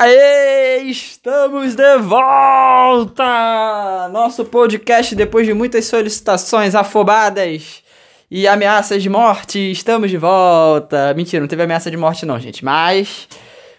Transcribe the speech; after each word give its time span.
Aê, 0.00 0.82
estamos 0.84 1.74
de 1.74 1.98
volta! 1.98 3.24
Nosso 4.12 4.44
podcast 4.44 5.12
depois 5.16 5.44
de 5.44 5.52
muitas 5.52 5.86
solicitações 5.86 6.76
afobadas 6.76 7.82
e 8.30 8.46
ameaças 8.46 9.02
de 9.02 9.10
morte, 9.10 9.58
estamos 9.58 10.08
de 10.08 10.16
volta. 10.16 11.12
Mentira, 11.14 11.40
não 11.40 11.48
teve 11.48 11.64
ameaça 11.64 11.90
de 11.90 11.96
morte 11.96 12.24
não, 12.24 12.38
gente, 12.38 12.64
mas 12.64 13.26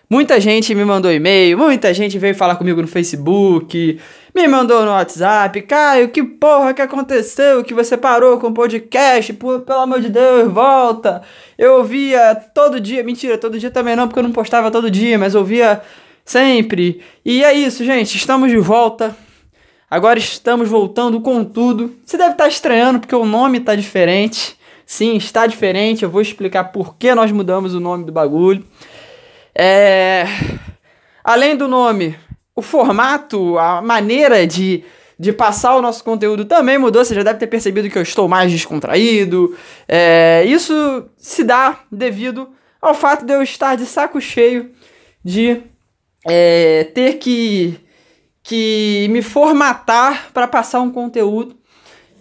muita 0.09 0.41
gente 0.41 0.75
me 0.75 0.83
mandou 0.83 1.09
e-mail, 1.09 1.57
muita 1.57 1.93
gente 1.93 2.19
veio 2.19 2.35
falar 2.35 2.57
comigo 2.57 2.81
no 2.81 2.87
Facebook, 2.89 3.97
me 4.35 4.45
mandou 4.45 4.83
no 4.83 4.91
WhatsApp, 4.91 5.61
Caio, 5.61 6.09
que 6.09 6.21
porra 6.21 6.73
que 6.73 6.81
aconteceu 6.81 7.63
que 7.63 7.73
você 7.73 7.95
parou 7.95 8.37
com 8.39 8.47
o 8.47 8.53
podcast? 8.53 9.31
Pelo 9.31 9.79
amor 9.79 10.01
de 10.01 10.09
Deus, 10.09 10.51
volta! 10.51 11.21
Eu 11.57 11.77
ouvia 11.77 12.35
todo 12.53 12.77
dia, 12.77 13.05
mentira, 13.05 13.37
todo 13.37 13.57
dia 13.57 13.71
também 13.71 13.95
não, 13.95 14.05
porque 14.05 14.19
eu 14.19 14.23
não 14.23 14.33
postava 14.33 14.69
todo 14.69 14.91
dia, 14.91 15.17
mas 15.17 15.33
ouvia 15.33 15.81
sempre. 16.29 17.01
E 17.25 17.43
é 17.43 17.53
isso, 17.53 17.83
gente. 17.83 18.15
Estamos 18.15 18.51
de 18.51 18.57
volta. 18.57 19.17
Agora 19.89 20.19
estamos 20.19 20.69
voltando 20.69 21.19
com 21.21 21.43
tudo. 21.43 21.95
Você 22.05 22.17
deve 22.17 22.33
estar 22.33 22.47
estranhando 22.47 22.99
porque 22.99 23.15
o 23.15 23.25
nome 23.25 23.57
está 23.57 23.75
diferente. 23.75 24.55
Sim, 24.85 25.15
está 25.15 25.47
diferente. 25.47 26.03
Eu 26.03 26.09
vou 26.09 26.21
explicar 26.21 26.65
por 26.65 26.95
que 26.95 27.15
nós 27.15 27.31
mudamos 27.31 27.73
o 27.73 27.79
nome 27.79 28.05
do 28.05 28.11
bagulho. 28.11 28.63
É... 29.55 30.25
Além 31.23 31.55
do 31.55 31.67
nome, 31.67 32.15
o 32.55 32.61
formato, 32.61 33.57
a 33.57 33.81
maneira 33.81 34.45
de, 34.45 34.83
de 35.17 35.33
passar 35.33 35.75
o 35.77 35.81
nosso 35.81 36.03
conteúdo 36.03 36.45
também 36.45 36.77
mudou. 36.77 37.03
Você 37.03 37.15
já 37.15 37.23
deve 37.23 37.39
ter 37.39 37.47
percebido 37.47 37.89
que 37.89 37.97
eu 37.97 38.03
estou 38.03 38.27
mais 38.27 38.51
descontraído. 38.51 39.57
É... 39.87 40.43
Isso 40.45 41.09
se 41.17 41.43
dá 41.43 41.79
devido 41.91 42.49
ao 42.79 42.93
fato 42.93 43.25
de 43.25 43.33
eu 43.33 43.41
estar 43.41 43.75
de 43.75 43.87
saco 43.87 44.21
cheio 44.21 44.69
de 45.25 45.63
é, 46.29 46.83
ter 46.93 47.13
que, 47.13 47.79
que 48.43 49.07
me 49.09 49.21
formatar 49.21 50.31
para 50.33 50.47
passar 50.47 50.81
um 50.81 50.91
conteúdo. 50.91 51.55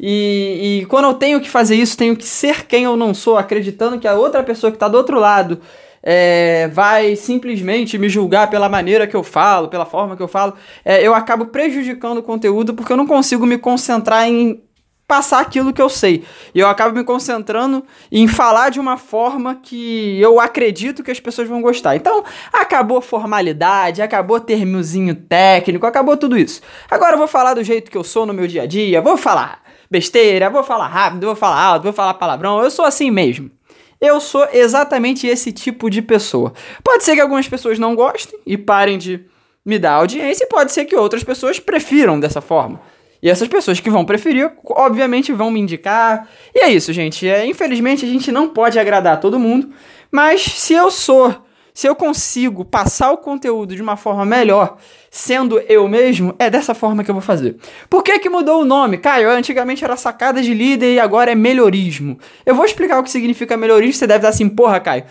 E, 0.00 0.80
e, 0.82 0.86
quando 0.86 1.06
eu 1.06 1.14
tenho 1.14 1.40
que 1.40 1.48
fazer 1.48 1.74
isso, 1.74 1.96
tenho 1.96 2.16
que 2.16 2.24
ser 2.24 2.66
quem 2.66 2.84
eu 2.84 2.96
não 2.96 3.12
sou, 3.12 3.36
acreditando 3.36 3.98
que 3.98 4.06
a 4.06 4.14
outra 4.14 4.42
pessoa 4.44 4.70
que 4.70 4.76
está 4.76 4.86
do 4.86 4.96
outro 4.96 5.18
lado 5.18 5.60
é, 6.02 6.68
vai 6.68 7.16
simplesmente 7.16 7.98
me 7.98 8.08
julgar 8.08 8.48
pela 8.48 8.68
maneira 8.68 9.06
que 9.06 9.16
eu 9.16 9.24
falo, 9.24 9.68
pela 9.68 9.84
forma 9.84 10.16
que 10.16 10.22
eu 10.22 10.28
falo, 10.28 10.54
é, 10.84 11.04
eu 11.04 11.14
acabo 11.14 11.46
prejudicando 11.46 12.18
o 12.18 12.22
conteúdo 12.22 12.74
porque 12.74 12.92
eu 12.92 12.96
não 12.96 13.06
consigo 13.06 13.44
me 13.44 13.58
concentrar 13.58 14.28
em 14.28 14.62
passar 15.08 15.40
aquilo 15.40 15.72
que 15.72 15.80
eu 15.80 15.88
sei. 15.88 16.22
E 16.54 16.60
eu 16.60 16.68
acabo 16.68 16.94
me 16.94 17.02
concentrando 17.02 17.82
em 18.12 18.28
falar 18.28 18.68
de 18.68 18.78
uma 18.78 18.98
forma 18.98 19.54
que 19.54 20.20
eu 20.20 20.38
acredito 20.38 21.02
que 21.02 21.10
as 21.10 21.18
pessoas 21.18 21.48
vão 21.48 21.62
gostar. 21.62 21.96
Então, 21.96 22.22
acabou 22.52 23.00
formalidade, 23.00 24.02
acabou 24.02 24.38
termozinho 24.38 25.14
técnico, 25.14 25.86
acabou 25.86 26.14
tudo 26.14 26.36
isso. 26.36 26.60
Agora 26.90 27.14
eu 27.14 27.18
vou 27.18 27.26
falar 27.26 27.54
do 27.54 27.64
jeito 27.64 27.90
que 27.90 27.96
eu 27.96 28.04
sou 28.04 28.26
no 28.26 28.34
meu 28.34 28.46
dia 28.46 28.64
a 28.64 28.66
dia, 28.66 29.00
vou 29.00 29.16
falar 29.16 29.62
besteira, 29.90 30.50
vou 30.50 30.62
falar 30.62 30.88
rápido, 30.88 31.24
vou 31.24 31.34
falar 31.34 31.58
alto, 31.58 31.84
vou 31.84 31.92
falar 31.94 32.12
palavrão. 32.12 32.62
Eu 32.62 32.70
sou 32.70 32.84
assim 32.84 33.10
mesmo. 33.10 33.50
Eu 33.98 34.20
sou 34.20 34.46
exatamente 34.52 35.26
esse 35.26 35.50
tipo 35.50 35.88
de 35.88 36.02
pessoa. 36.02 36.52
Pode 36.84 37.02
ser 37.02 37.14
que 37.14 37.20
algumas 37.22 37.48
pessoas 37.48 37.78
não 37.78 37.96
gostem 37.96 38.38
e 38.46 38.58
parem 38.58 38.98
de 38.98 39.24
me 39.64 39.78
dar 39.78 39.94
audiência, 39.94 40.44
e 40.44 40.48
pode 40.48 40.72
ser 40.72 40.84
que 40.84 40.96
outras 40.96 41.24
pessoas 41.24 41.58
prefiram 41.58 42.20
dessa 42.20 42.40
forma. 42.40 42.80
E 43.22 43.28
essas 43.28 43.48
pessoas 43.48 43.80
que 43.80 43.90
vão 43.90 44.04
preferir, 44.04 44.52
obviamente, 44.64 45.32
vão 45.32 45.50
me 45.50 45.60
indicar. 45.60 46.28
E 46.54 46.64
é 46.64 46.68
isso, 46.70 46.92
gente. 46.92 47.28
É, 47.28 47.44
infelizmente, 47.44 48.04
a 48.04 48.08
gente 48.08 48.30
não 48.30 48.48
pode 48.48 48.78
agradar 48.78 49.20
todo 49.20 49.38
mundo. 49.38 49.70
Mas 50.10 50.42
se 50.42 50.72
eu 50.72 50.90
sou, 50.90 51.34
se 51.74 51.86
eu 51.86 51.94
consigo 51.94 52.64
passar 52.64 53.10
o 53.10 53.18
conteúdo 53.18 53.74
de 53.74 53.82
uma 53.82 53.96
forma 53.96 54.24
melhor, 54.24 54.78
sendo 55.10 55.58
eu 55.60 55.88
mesmo, 55.88 56.34
é 56.38 56.48
dessa 56.48 56.74
forma 56.74 57.02
que 57.02 57.10
eu 57.10 57.14
vou 57.14 57.22
fazer. 57.22 57.56
Por 57.90 58.02
que, 58.02 58.18
que 58.18 58.28
mudou 58.28 58.62
o 58.62 58.64
nome? 58.64 58.98
Caio, 58.98 59.30
antigamente 59.30 59.84
era 59.84 59.96
sacada 59.96 60.40
de 60.40 60.54
líder 60.54 60.94
e 60.94 61.00
agora 61.00 61.32
é 61.32 61.34
melhorismo. 61.34 62.18
Eu 62.46 62.54
vou 62.54 62.64
explicar 62.64 62.98
o 62.98 63.02
que 63.02 63.10
significa 63.10 63.56
melhorismo. 63.56 63.94
Você 63.94 64.06
deve 64.06 64.18
estar 64.18 64.28
assim, 64.28 64.48
porra, 64.48 64.80
Caio. 64.80 65.04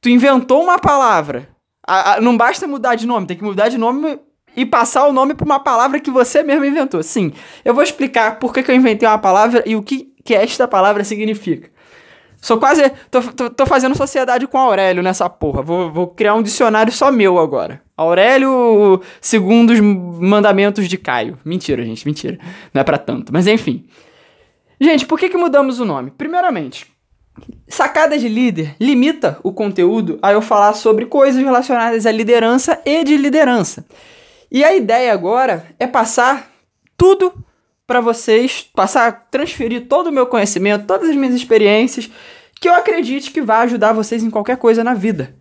Tu 0.00 0.08
inventou 0.08 0.62
uma 0.62 0.78
palavra. 0.78 1.48
A, 1.86 2.14
a, 2.14 2.20
não 2.20 2.36
basta 2.36 2.66
mudar 2.66 2.96
de 2.96 3.06
nome, 3.06 3.26
tem 3.26 3.36
que 3.36 3.42
mudar 3.42 3.68
de 3.68 3.78
nome 3.78 4.18
e 4.56 4.66
passar 4.66 5.06
o 5.06 5.12
nome 5.12 5.34
para 5.34 5.44
uma 5.44 5.60
palavra 5.60 6.00
que 6.00 6.10
você 6.10 6.42
mesmo 6.42 6.64
inventou. 6.64 7.02
Sim, 7.02 7.32
eu 7.64 7.74
vou 7.74 7.82
explicar 7.82 8.38
por 8.38 8.52
que, 8.52 8.62
que 8.62 8.70
eu 8.70 8.74
inventei 8.74 9.08
uma 9.08 9.18
palavra 9.18 9.62
e 9.66 9.76
o 9.76 9.82
que, 9.82 10.12
que 10.24 10.34
esta 10.34 10.66
palavra 10.66 11.04
significa. 11.04 11.70
Sou 12.40 12.58
quase. 12.58 12.82
Tô, 13.10 13.20
tô, 13.20 13.50
tô, 13.50 13.66
fazendo 13.66 13.96
sociedade 13.96 14.46
com 14.46 14.58
Aurélio 14.58 15.02
nessa 15.02 15.28
porra. 15.28 15.60
Vou, 15.60 15.90
vou 15.90 16.06
criar 16.06 16.34
um 16.34 16.42
dicionário 16.42 16.92
só 16.92 17.10
meu 17.10 17.38
agora. 17.38 17.82
Aurélio, 17.96 19.02
segundo 19.20 19.70
os 19.72 19.80
mandamentos 19.80 20.88
de 20.88 20.96
Caio. 20.96 21.36
Mentira, 21.44 21.84
gente, 21.84 22.06
mentira. 22.06 22.38
Não 22.72 22.80
é 22.80 22.84
para 22.84 22.98
tanto. 22.98 23.32
Mas 23.32 23.46
enfim. 23.46 23.86
Gente, 24.80 25.04
por 25.04 25.18
que, 25.18 25.28
que 25.28 25.36
mudamos 25.36 25.80
o 25.80 25.84
nome? 25.84 26.12
Primeiramente, 26.12 26.86
sacada 27.66 28.16
de 28.16 28.28
líder 28.28 28.76
limita 28.78 29.40
o 29.42 29.52
conteúdo 29.52 30.18
a 30.22 30.32
eu 30.32 30.40
falar 30.40 30.72
sobre 30.74 31.06
coisas 31.06 31.42
relacionadas 31.42 32.06
à 32.06 32.12
liderança 32.12 32.80
e 32.86 33.02
de 33.02 33.16
liderança. 33.16 33.84
E 34.50 34.64
a 34.64 34.74
ideia 34.74 35.12
agora 35.12 35.66
é 35.78 35.86
passar 35.86 36.50
tudo 36.96 37.32
para 37.86 38.00
vocês, 38.00 38.68
passar, 38.74 39.28
transferir 39.30 39.86
todo 39.86 40.08
o 40.08 40.12
meu 40.12 40.26
conhecimento, 40.26 40.86
todas 40.86 41.08
as 41.08 41.16
minhas 41.16 41.34
experiências, 41.34 42.10
que 42.60 42.68
eu 42.68 42.74
acredite 42.74 43.30
que 43.30 43.40
vai 43.40 43.64
ajudar 43.64 43.92
vocês 43.92 44.22
em 44.22 44.30
qualquer 44.30 44.56
coisa 44.56 44.82
na 44.82 44.94
vida. 44.94 45.34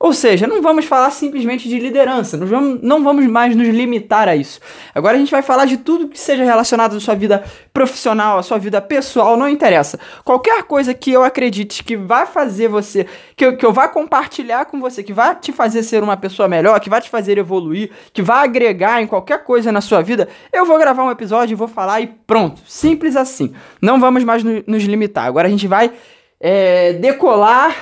Ou 0.00 0.14
seja, 0.14 0.46
não 0.46 0.62
vamos 0.62 0.86
falar 0.86 1.10
simplesmente 1.10 1.68
de 1.68 1.78
liderança, 1.78 2.36
não 2.36 2.46
vamos, 2.46 2.80
não 2.82 3.04
vamos 3.04 3.26
mais 3.26 3.54
nos 3.54 3.68
limitar 3.68 4.28
a 4.28 4.34
isso. 4.34 4.58
Agora 4.94 5.14
a 5.16 5.20
gente 5.20 5.30
vai 5.30 5.42
falar 5.42 5.66
de 5.66 5.76
tudo 5.76 6.08
que 6.08 6.18
seja 6.18 6.42
relacionado 6.42 6.96
à 6.96 7.00
sua 7.00 7.14
vida 7.14 7.44
profissional, 7.70 8.38
à 8.38 8.42
sua 8.42 8.58
vida 8.58 8.80
pessoal, 8.80 9.36
não 9.36 9.48
interessa. 9.48 10.00
Qualquer 10.24 10.62
coisa 10.62 10.94
que 10.94 11.12
eu 11.12 11.22
acredite 11.22 11.84
que 11.84 11.96
vai 11.96 12.26
fazer 12.26 12.66
você, 12.66 13.06
que 13.36 13.44
eu, 13.44 13.56
que 13.56 13.64
eu 13.64 13.72
vá 13.72 13.88
compartilhar 13.88 14.64
com 14.64 14.80
você, 14.80 15.02
que 15.02 15.12
vai 15.12 15.36
te 15.36 15.52
fazer 15.52 15.82
ser 15.82 16.02
uma 16.02 16.16
pessoa 16.16 16.48
melhor, 16.48 16.80
que 16.80 16.90
vai 16.90 17.00
te 17.00 17.10
fazer 17.10 17.36
evoluir, 17.36 17.90
que 18.12 18.22
vai 18.22 18.44
agregar 18.44 19.02
em 19.02 19.06
qualquer 19.06 19.44
coisa 19.44 19.70
na 19.70 19.82
sua 19.82 20.00
vida, 20.00 20.28
eu 20.50 20.64
vou 20.64 20.78
gravar 20.78 21.04
um 21.04 21.10
episódio 21.10 21.60
vou 21.60 21.68
falar 21.68 22.00
e 22.00 22.06
pronto. 22.26 22.60
Simples 22.66 23.14
assim. 23.16 23.54
Não 23.80 24.00
vamos 24.00 24.24
mais 24.24 24.42
no, 24.42 24.64
nos 24.66 24.82
limitar. 24.84 25.26
Agora 25.26 25.46
a 25.46 25.50
gente 25.50 25.68
vai 25.68 25.92
é, 26.40 26.94
decolar 26.94 27.76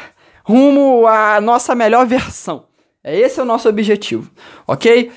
rumo 0.49 1.07
à 1.07 1.41
nossa 1.41 1.75
melhor 1.75 2.07
versão. 2.07 2.65
É 3.05 3.19
esse 3.19 3.39
é 3.39 3.43
o 3.43 3.47
nosso 3.47 3.69
objetivo, 3.69 4.31
ok? 4.67 5.11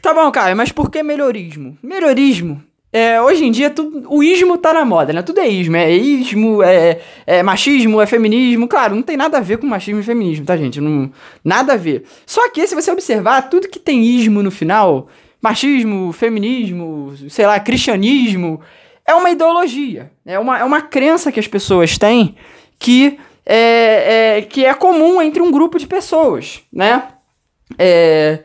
Tá 0.00 0.12
bom, 0.12 0.30
cara, 0.30 0.54
mas 0.54 0.72
por 0.72 0.90
que 0.90 1.02
melhorismo? 1.02 1.78
Melhorismo 1.82 2.62
é, 2.92 3.22
hoje 3.22 3.46
em 3.46 3.50
dia 3.50 3.70
tudo, 3.70 4.06
o 4.12 4.22
ismo 4.22 4.58
tá 4.58 4.74
na 4.74 4.84
moda, 4.84 5.14
né? 5.14 5.22
Tudo 5.22 5.40
é 5.40 5.48
ismo, 5.48 5.76
é 5.76 5.90
ismo, 5.90 6.62
é, 6.62 7.00
é, 7.26 7.42
machismo, 7.42 8.02
é 8.02 8.06
feminismo. 8.06 8.68
Claro, 8.68 8.94
não 8.94 9.02
tem 9.02 9.16
nada 9.16 9.38
a 9.38 9.40
ver 9.40 9.56
com 9.56 9.66
machismo 9.66 10.00
e 10.00 10.02
feminismo, 10.02 10.44
tá, 10.44 10.58
gente? 10.58 10.78
Não, 10.78 11.10
nada 11.42 11.72
a 11.72 11.76
ver. 11.76 12.04
Só 12.26 12.50
que 12.50 12.66
se 12.66 12.74
você 12.74 12.90
observar, 12.90 13.48
tudo 13.48 13.68
que 13.68 13.78
tem 13.78 14.04
ismo 14.04 14.42
no 14.42 14.50
final, 14.50 15.08
machismo, 15.40 16.12
feminismo, 16.12 17.14
sei 17.30 17.46
lá, 17.46 17.58
cristianismo, 17.58 18.60
é 19.06 19.14
uma 19.14 19.30
ideologia. 19.30 20.12
É 20.26 20.38
uma, 20.38 20.58
é 20.58 20.64
uma 20.64 20.82
crença 20.82 21.32
que 21.32 21.40
as 21.40 21.48
pessoas 21.48 21.96
têm 21.96 22.36
que 22.78 23.18
é, 23.44 24.38
é, 24.38 24.42
que 24.42 24.64
é 24.64 24.74
comum 24.74 25.20
entre 25.20 25.42
um 25.42 25.50
grupo 25.50 25.78
de 25.78 25.86
pessoas, 25.86 26.62
né? 26.72 27.08
É, 27.78 28.40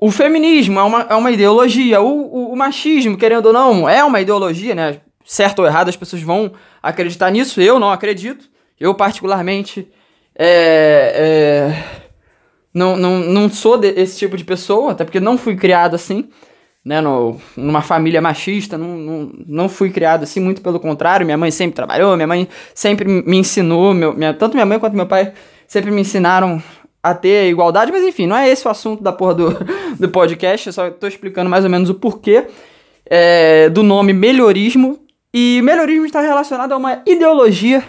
o 0.00 0.10
feminismo 0.10 0.78
é 0.78 0.82
uma, 0.82 1.00
é 1.10 1.14
uma 1.14 1.30
ideologia, 1.30 2.00
o, 2.00 2.06
o, 2.06 2.52
o, 2.52 2.56
machismo, 2.56 3.16
querendo 3.16 3.46
ou 3.46 3.52
não, 3.52 3.88
é 3.88 4.04
uma 4.04 4.20
ideologia, 4.20 4.74
né? 4.74 5.00
Certo 5.24 5.60
ou 5.60 5.66
errado, 5.66 5.88
as 5.88 5.96
pessoas 5.96 6.22
vão 6.22 6.52
acreditar 6.82 7.30
nisso, 7.30 7.60
eu 7.60 7.78
não 7.78 7.90
acredito. 7.90 8.48
Eu, 8.78 8.94
particularmente, 8.94 9.88
é, 10.36 11.14
é, 11.16 12.10
não, 12.72 12.96
não, 12.96 13.20
não 13.20 13.48
sou 13.48 13.78
desse 13.78 14.18
tipo 14.18 14.36
de 14.36 14.44
pessoa, 14.44 14.92
até 14.92 15.04
porque 15.04 15.20
não 15.20 15.38
fui 15.38 15.56
criado 15.56 15.94
assim 15.94 16.28
né, 16.84 17.00
no, 17.00 17.40
numa 17.56 17.80
família 17.80 18.20
machista, 18.20 18.76
não, 18.76 18.96
não, 18.96 19.32
não 19.46 19.68
fui 19.68 19.90
criado 19.90 20.24
assim, 20.24 20.38
muito 20.38 20.60
pelo 20.60 20.78
contrário, 20.78 21.24
minha 21.24 21.38
mãe 21.38 21.50
sempre 21.50 21.74
trabalhou, 21.74 22.14
minha 22.14 22.26
mãe 22.26 22.46
sempre 22.74 23.08
me 23.08 23.38
ensinou, 23.38 23.94
meu, 23.94 24.12
minha, 24.12 24.34
tanto 24.34 24.54
minha 24.54 24.66
mãe 24.66 24.78
quanto 24.78 24.94
meu 24.94 25.06
pai 25.06 25.32
sempre 25.66 25.90
me 25.90 26.02
ensinaram 26.02 26.62
a 27.02 27.14
ter 27.14 27.48
igualdade, 27.48 27.90
mas 27.90 28.04
enfim, 28.04 28.26
não 28.26 28.36
é 28.36 28.48
esse 28.48 28.66
o 28.66 28.70
assunto 28.70 29.02
da 29.02 29.12
porra 29.12 29.34
do, 29.34 29.56
do 29.98 30.08
podcast, 30.10 30.66
eu 30.66 30.72
só 30.72 30.90
tô 30.90 31.06
explicando 31.06 31.48
mais 31.48 31.64
ou 31.64 31.70
menos 31.70 31.88
o 31.88 31.94
porquê 31.94 32.46
é, 33.06 33.70
do 33.70 33.82
nome 33.82 34.12
melhorismo, 34.12 34.98
e 35.32 35.60
melhorismo 35.62 36.06
está 36.06 36.20
relacionado 36.20 36.72
a 36.72 36.76
uma 36.76 37.02
ideologia, 37.06 37.82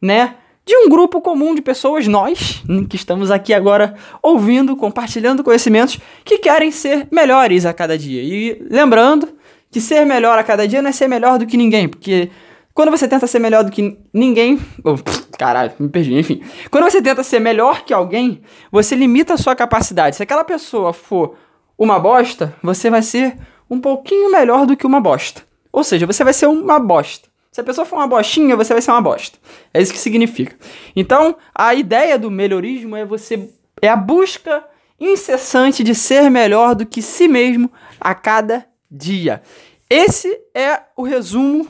né, 0.00 0.34
de 0.64 0.76
um 0.76 0.88
grupo 0.88 1.20
comum 1.20 1.54
de 1.54 1.62
pessoas, 1.62 2.06
nós, 2.06 2.62
que 2.88 2.96
estamos 2.96 3.30
aqui 3.30 3.52
agora 3.52 3.94
ouvindo, 4.22 4.76
compartilhando 4.76 5.42
conhecimentos, 5.42 5.98
que 6.24 6.38
querem 6.38 6.70
ser 6.70 7.08
melhores 7.10 7.66
a 7.66 7.72
cada 7.72 7.98
dia. 7.98 8.22
E 8.22 8.64
lembrando 8.70 9.28
que 9.70 9.80
ser 9.80 10.04
melhor 10.04 10.38
a 10.38 10.44
cada 10.44 10.66
dia 10.68 10.80
não 10.80 10.90
é 10.90 10.92
ser 10.92 11.08
melhor 11.08 11.38
do 11.38 11.46
que 11.46 11.56
ninguém, 11.56 11.88
porque 11.88 12.30
Quando 12.74 12.90
você 12.90 13.06
tenta 13.06 13.26
ser 13.26 13.38
melhor 13.38 13.64
do 13.64 13.70
que 13.70 13.98
ninguém. 14.12 14.58
Oh, 14.82 14.96
caralho, 15.38 15.72
me 15.78 15.88
perdi, 15.88 16.18
enfim. 16.18 16.42
Quando 16.70 16.84
você 16.84 17.02
tenta 17.02 17.22
ser 17.22 17.38
melhor 17.38 17.84
que 17.84 17.92
alguém, 17.92 18.42
você 18.70 18.94
limita 18.94 19.34
a 19.34 19.36
sua 19.36 19.54
capacidade. 19.54 20.16
Se 20.16 20.22
aquela 20.22 20.44
pessoa 20.44 20.92
for 20.92 21.36
uma 21.76 21.98
bosta, 21.98 22.54
você 22.62 22.88
vai 22.88 23.02
ser 23.02 23.36
um 23.68 23.78
pouquinho 23.78 24.30
melhor 24.30 24.64
do 24.64 24.76
que 24.76 24.86
uma 24.86 25.00
bosta. 25.00 25.42
Ou 25.70 25.84
seja, 25.84 26.06
você 26.06 26.24
vai 26.24 26.32
ser 26.32 26.46
uma 26.46 26.78
bosta. 26.78 27.28
Se 27.52 27.60
a 27.60 27.64
pessoa 27.64 27.84
for 27.84 27.96
uma 27.96 28.06
bostinha, 28.06 28.56
você 28.56 28.72
vai 28.72 28.80
ser 28.80 28.90
uma 28.90 29.02
bosta. 29.02 29.38
É 29.74 29.82
isso 29.82 29.92
que 29.92 29.98
significa. 29.98 30.56
Então, 30.96 31.36
a 31.54 31.74
ideia 31.74 32.18
do 32.18 32.30
melhorismo 32.30 32.96
é 32.96 33.04
você 33.04 33.50
é 33.82 33.88
a 33.88 33.96
busca 33.96 34.64
incessante 34.98 35.84
de 35.84 35.94
ser 35.94 36.30
melhor 36.30 36.74
do 36.74 36.86
que 36.86 37.02
si 37.02 37.28
mesmo 37.28 37.70
a 38.00 38.14
cada 38.14 38.66
dia. 38.90 39.42
Esse 39.90 40.40
é 40.54 40.80
o 40.96 41.02
resumo 41.02 41.68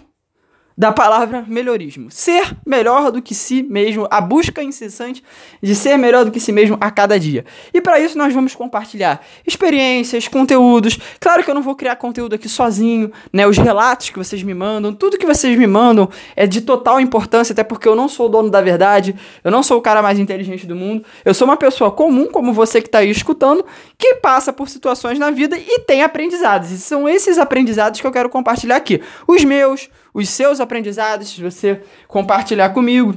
da 0.77 0.93
palavra 0.93 1.45
melhorismo. 1.47 2.11
Ser 2.11 2.57
melhor 2.67 3.11
do 3.11 3.21
que 3.21 3.35
si 3.35 3.63
mesmo, 3.63 4.07
a 4.11 4.21
busca 4.21 4.63
incessante 4.63 5.23
de 5.63 5.75
ser 5.75 5.97
melhor 5.97 6.25
do 6.25 6.31
que 6.31 6.41
si 6.41 6.53
mesmo 6.53 6.77
a 6.81 6.91
cada 6.91 7.19
dia. 7.19 7.45
E 7.73 7.81
para 7.81 8.01
isso 8.01 8.17
nós 8.17 8.33
vamos 8.33 8.55
compartilhar 8.55 9.25
experiências, 9.47 10.29
conteúdos. 10.29 10.99
Claro 11.21 11.43
que 11.43 11.51
eu 11.51 11.55
não 11.55 11.63
vou 11.63 11.75
criar 11.75 11.97
conteúdo 11.97 12.35
aqui 12.35 12.49
sozinho, 12.49 13.13
né? 13.33 13.47
Os 13.47 13.59
relatos 13.59 14.11
que 14.11 14.19
vocês 14.19 14.43
me 14.43 14.55
mandam, 14.55 14.93
tudo 14.93 15.19
que 15.19 15.27
vocês 15.27 15.57
me 15.59 15.67
mandam 15.67 16.09
é 16.35 16.47
de 16.47 16.61
total 16.61 17.01
importância, 17.01 17.53
até 17.53 17.63
porque 17.63 17.89
eu 17.89 17.95
não 17.95 18.09
sou 18.09 18.27
o 18.27 18.29
dono 18.29 18.51
da 18.51 18.61
verdade, 18.61 19.15
eu 19.45 19.51
não 19.51 19.63
sou 19.63 19.79
o 19.79 19.83
cara 19.83 20.03
mais 20.03 20.19
inteligente 20.19 20.67
do 20.67 20.75
mundo. 20.75 21.05
Eu 21.25 21.35
sou 21.35 21.47
uma 21.47 21.57
pessoa 21.57 21.91
comum, 21.91 22.27
como 22.27 22.53
você 22.53 22.81
que 22.81 22.89
está 22.89 22.99
aí 22.99 23.11
escutando, 23.11 23.65
que 23.99 24.15
passa 24.17 24.53
por 24.53 24.69
situações 24.69 25.19
na 25.19 25.31
vida 25.31 25.57
e 25.57 25.81
tem 25.81 26.03
aprendizados. 26.03 26.71
E 26.71 26.79
são 26.79 27.09
esses 27.09 27.39
aprendizados 27.39 28.01
que 28.01 28.07
eu 28.07 28.13
quero 28.13 28.29
compartilhar 28.29 28.77
aqui. 28.77 29.01
Os 29.27 29.45
meus, 29.45 29.89
os 30.13 30.29
seus 30.29 30.61
aprendizados, 30.61 31.39
você 31.39 31.81
compartilhar 32.07 32.71
comigo 32.71 33.15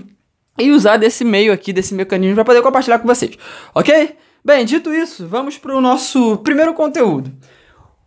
e 0.57 0.71
usar 0.71 0.97
desse 0.97 1.23
meio 1.23 1.51
aqui, 1.51 1.73
desse 1.73 1.93
mecanismo 1.93 2.35
para 2.35 2.45
poder 2.45 2.61
compartilhar 2.61 2.99
com 2.99 3.07
vocês, 3.07 3.37
ok? 3.73 4.15
Bem, 4.43 4.63
dito 4.63 4.93
isso, 4.93 5.27
vamos 5.27 5.57
para 5.57 5.75
o 5.75 5.81
nosso 5.81 6.37
primeiro 6.37 6.73
conteúdo. 6.73 7.31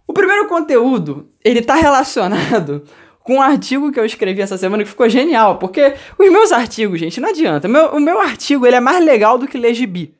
O 0.06 0.12
primeiro 0.12 0.46
conteúdo, 0.46 1.28
ele 1.44 1.58
está 1.58 1.74
relacionado 1.74 2.84
com 3.22 3.34
um 3.34 3.42
artigo 3.42 3.92
que 3.92 4.00
eu 4.00 4.06
escrevi 4.06 4.40
essa 4.40 4.56
semana 4.56 4.82
que 4.82 4.88
ficou 4.88 5.08
genial, 5.08 5.58
porque 5.58 5.94
os 6.18 6.30
meus 6.30 6.50
artigos, 6.50 6.98
gente, 6.98 7.20
não 7.20 7.28
adianta. 7.28 7.68
Meu, 7.68 7.88
o 7.88 8.00
meu 8.00 8.18
artigo, 8.20 8.66
ele 8.66 8.76
é 8.76 8.80
mais 8.80 9.04
legal 9.04 9.36
do 9.36 9.46
que 9.46 9.58
ler 9.58 9.74
gibi. 9.74 10.17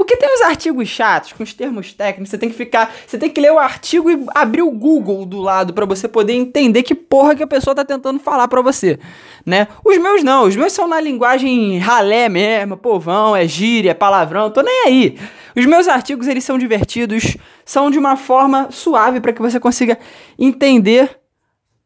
Porque 0.00 0.16
tem 0.16 0.34
uns 0.34 0.40
artigos 0.40 0.88
chatos, 0.88 1.34
com 1.34 1.42
os 1.42 1.52
termos 1.52 1.92
técnicos, 1.92 2.30
você 2.30 2.38
tem 2.38 2.48
que 2.48 2.56
ficar. 2.56 2.90
Você 3.06 3.18
tem 3.18 3.28
que 3.28 3.38
ler 3.38 3.52
o 3.52 3.58
artigo 3.58 4.10
e 4.10 4.24
abrir 4.34 4.62
o 4.62 4.70
Google 4.70 5.26
do 5.26 5.38
lado 5.38 5.74
para 5.74 5.84
você 5.84 6.08
poder 6.08 6.32
entender 6.32 6.82
que 6.82 6.94
porra 6.94 7.34
que 7.34 7.42
a 7.42 7.46
pessoa 7.46 7.74
tá 7.74 7.84
tentando 7.84 8.18
falar 8.18 8.48
para 8.48 8.62
você, 8.62 8.98
né? 9.44 9.68
Os 9.84 9.98
meus 9.98 10.24
não, 10.24 10.44
os 10.44 10.56
meus 10.56 10.72
são 10.72 10.88
na 10.88 10.98
linguagem 10.98 11.76
ralé 11.76 12.30
mesmo, 12.30 12.78
povão, 12.78 13.36
é 13.36 13.46
gíria, 13.46 13.90
é 13.90 13.94
palavrão, 13.94 14.50
tô 14.50 14.62
nem 14.62 14.86
aí. 14.86 15.18
Os 15.54 15.66
meus 15.66 15.86
artigos, 15.86 16.26
eles 16.26 16.44
são 16.44 16.56
divertidos, 16.56 17.36
são 17.62 17.90
de 17.90 17.98
uma 17.98 18.16
forma 18.16 18.70
suave 18.70 19.20
para 19.20 19.34
que 19.34 19.42
você 19.42 19.60
consiga 19.60 19.98
entender 20.38 21.19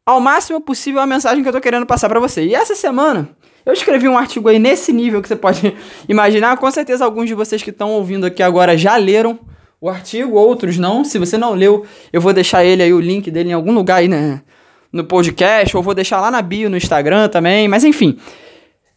ao 0.05 0.19
máximo 0.19 0.61
possível 0.61 1.01
a 1.01 1.07
mensagem 1.07 1.41
que 1.41 1.49
eu 1.49 1.53
tô 1.53 1.59
querendo 1.59 1.85
passar 1.85 2.07
para 2.07 2.19
você. 2.19 2.45
E 2.45 2.53
essa 2.53 2.75
semana, 2.75 3.29
eu 3.65 3.73
escrevi 3.73 4.07
um 4.07 4.17
artigo 4.17 4.47
aí 4.47 4.59
nesse 4.59 4.93
nível 4.93 5.21
que 5.21 5.27
você 5.27 5.35
pode 5.35 5.75
imaginar. 6.07 6.57
Com 6.57 6.69
certeza 6.69 7.03
alguns 7.03 7.27
de 7.27 7.33
vocês 7.33 7.63
que 7.63 7.71
estão 7.71 7.91
ouvindo 7.91 8.25
aqui 8.25 8.43
agora 8.43 8.77
já 8.77 8.95
leram 8.97 9.39
o 9.81 9.89
artigo, 9.89 10.35
outros 10.35 10.77
não. 10.77 11.03
Se 11.03 11.17
você 11.17 11.37
não 11.37 11.53
leu, 11.53 11.85
eu 12.13 12.21
vou 12.21 12.33
deixar 12.33 12.63
ele 12.63 12.83
aí, 12.83 12.93
o 12.93 12.99
link 12.99 13.31
dele 13.31 13.49
em 13.49 13.53
algum 13.53 13.73
lugar 13.73 13.97
aí 13.97 14.07
né, 14.07 14.43
no 14.91 15.03
podcast, 15.03 15.75
ou 15.75 15.81
vou 15.81 15.93
deixar 15.93 16.21
lá 16.21 16.29
na 16.29 16.41
bio 16.41 16.69
no 16.69 16.77
Instagram 16.77 17.27
também. 17.27 17.67
Mas 17.67 17.83
enfim, 17.83 18.19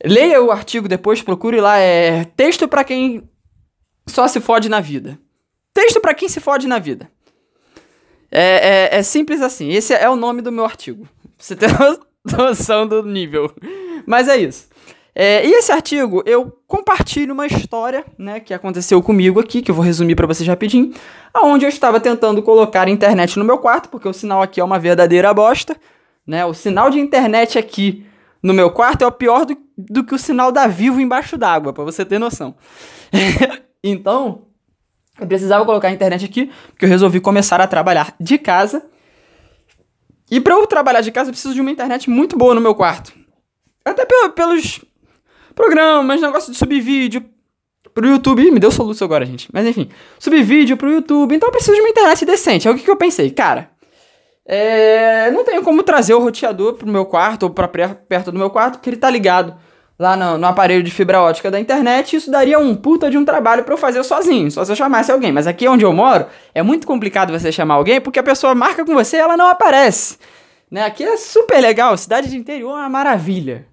leia 0.05 0.43
o 0.43 0.51
artigo 0.51 0.87
depois, 0.87 1.23
procure 1.23 1.61
lá. 1.61 1.79
É 1.79 2.25
texto 2.37 2.69
para 2.69 2.85
quem 2.85 3.23
só 4.07 4.29
se 4.29 4.41
fode 4.41 4.69
na 4.69 4.81
vida. 4.81 5.19
Texto 5.73 6.01
para 6.01 6.13
quem 6.13 6.29
se 6.29 6.41
fode 6.41 6.67
na 6.67 6.79
vida. 6.79 7.11
É, 8.31 8.89
é, 8.95 8.99
é, 8.99 9.03
simples 9.03 9.41
assim. 9.41 9.71
Esse 9.71 9.95
é 9.95 10.09
o 10.09 10.17
nome 10.17 10.43
do 10.43 10.53
meu 10.53 10.65
artigo. 10.65 11.09
Você 11.37 11.57
tem 11.57 11.69
noção 12.37 12.87
do 12.87 13.03
nível. 13.03 13.53
Mas 14.07 14.29
é 14.29 14.37
isso. 14.37 14.69
É, 15.15 15.45
e 15.45 15.51
esse 15.51 15.73
artigo, 15.73 16.23
eu 16.25 16.57
compartilho 16.65 17.35
uma 17.35 17.45
história, 17.45 18.05
né, 18.17 18.39
que 18.39 18.55
aconteceu 18.55 19.03
comigo 19.03 19.41
aqui, 19.41 19.61
que 19.61 19.69
eu 19.69 19.75
vou 19.75 19.85
resumir 19.85 20.15
para 20.15 20.29
vocês 20.29 20.49
rapidinho, 20.49 20.95
aonde 21.35 21.65
eu 21.65 21.69
estava 21.69 21.99
tentando 21.99 22.41
colocar 22.41 22.89
internet 22.89 23.37
no 23.37 23.45
meu 23.45 23.59
quarto, 23.59 23.89
porque 23.89 24.07
o 24.07 24.13
sinal 24.13 24.43
aqui 24.43 24.61
é 24.61 24.65
uma 24.65 24.79
verdadeira 24.79 25.35
bosta, 25.35 25.77
né? 26.25 26.47
O 26.47 26.55
sinal 26.55 26.89
de 26.89 27.01
internet 27.01 27.59
aqui 27.59 28.07
no 28.41 28.55
meu 28.55 28.71
quarto 28.71 29.03
é 29.03 29.09
o 29.09 29.13
pior 29.13 29.45
do, 29.45 29.57
do 29.77 30.05
que 30.05 30.15
o 30.15 30.19
sinal 30.19 30.53
da 30.53 30.69
Vivo 30.69 31.01
embaixo 31.01 31.37
d'água, 31.37 31.73
para 31.73 31.83
você 31.83 32.05
ter 32.05 32.21
noção. 32.21 32.55
então, 33.83 34.43
eu 35.21 35.27
precisava 35.27 35.65
colocar 35.65 35.89
a 35.89 35.91
internet 35.91 36.25
aqui, 36.25 36.51
porque 36.69 36.85
eu 36.85 36.89
resolvi 36.89 37.21
começar 37.21 37.61
a 37.61 37.67
trabalhar 37.67 38.15
de 38.21 38.39
casa. 38.39 38.85
E 40.31 40.41
para 40.41 40.55
eu 40.55 40.67
trabalhar 40.67 41.01
de 41.01 41.11
casa, 41.11 41.31
eu 41.31 41.33
preciso 41.33 41.55
de 41.55 41.61
uma 41.61 41.71
internet 41.71 42.09
muito 42.09 42.37
boa 42.37 42.55
no 42.55 42.61
meu 42.61 42.75
quarto. 42.75 43.13
Até 43.85 44.07
pelos 44.35 44.85
programas, 45.55 46.21
negócio 46.21 46.53
de 46.53 46.59
subir 46.59 46.81
vídeo 46.81 47.25
pro 47.95 48.07
YouTube. 48.07 48.43
Ih, 48.43 48.51
me 48.51 48.61
deu 48.61 48.71
soluço 48.71 49.03
agora, 49.03 49.25
gente. 49.25 49.49
Mas 49.53 49.67
enfim, 49.67 49.89
subir 50.19 50.43
vídeo 50.43 50.77
pro 50.77 50.91
YouTube. 50.91 51.35
Então 51.35 51.49
eu 51.49 51.53
preciso 51.53 51.75
de 51.75 51.81
uma 51.81 51.89
internet 51.89 52.25
decente. 52.25 52.69
É 52.69 52.71
o 52.71 52.77
que, 52.77 52.85
que 52.85 52.91
eu 52.91 52.97
pensei, 52.97 53.31
cara. 53.31 53.71
É, 54.47 55.31
não 55.31 55.45
tenho 55.45 55.63
como 55.63 55.83
trazer 55.83 56.15
o 56.15 56.21
roteador 56.21 56.75
pro 56.75 56.87
meu 56.87 57.05
quarto 57.05 57.45
ou 57.45 57.51
pra 57.51 57.69
perto 57.69 58.33
do 58.33 58.39
meu 58.39 58.51
quarto, 58.51 58.75
porque 58.75 58.89
ele 58.89 58.97
tá 58.97 59.11
ligado 59.11 59.55
lá 59.99 60.17
no, 60.17 60.39
no, 60.39 60.47
aparelho 60.47 60.83
de 60.83 60.91
fibra 60.91 61.21
ótica 61.21 61.51
da 61.51 61.59
internet. 61.59 62.15
Isso 62.15 62.31
daria 62.31 62.59
um 62.59 62.75
puta 62.75 63.11
de 63.11 63.19
um 63.19 63.25
trabalho 63.25 63.65
para 63.65 63.75
eu 63.75 63.79
fazer 63.79 64.03
sozinho, 64.05 64.51
só 64.51 64.65
se 64.65 64.71
eu 64.71 64.77
chamasse 64.77 65.11
alguém. 65.11 65.33
Mas 65.33 65.47
aqui 65.47 65.67
onde 65.67 65.85
eu 65.85 65.93
moro, 65.93 66.27
é 66.55 66.63
muito 66.63 66.87
complicado 66.87 67.33
você 67.33 67.51
chamar 67.51 67.75
alguém, 67.75 68.01
porque 68.01 68.19
a 68.19 68.23
pessoa 68.23 68.55
marca 68.55 68.85
com 68.85 68.95
você 68.95 69.17
e 69.17 69.21
ela 69.21 69.37
não 69.37 69.49
aparece. 69.49 70.19
Né? 70.71 70.85
Aqui 70.85 71.03
é 71.03 71.17
super 71.17 71.61
legal, 71.61 71.97
cidade 71.97 72.29
de 72.29 72.37
interior 72.37 72.77
é 72.77 72.83
uma 72.83 72.89
maravilha. 72.89 73.67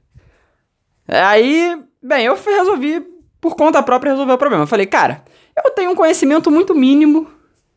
Aí, 1.07 1.77
bem, 2.01 2.25
eu 2.25 2.35
resolvi, 2.35 3.05
por 3.39 3.55
conta 3.55 3.83
própria, 3.83 4.11
resolver 4.11 4.33
o 4.33 4.37
problema. 4.37 4.63
Eu 4.63 4.67
falei, 4.67 4.87
cara, 4.87 5.23
eu 5.63 5.69
tenho 5.71 5.91
um 5.91 5.95
conhecimento 5.95 6.49
muito 6.49 6.73
mínimo, 6.73 7.29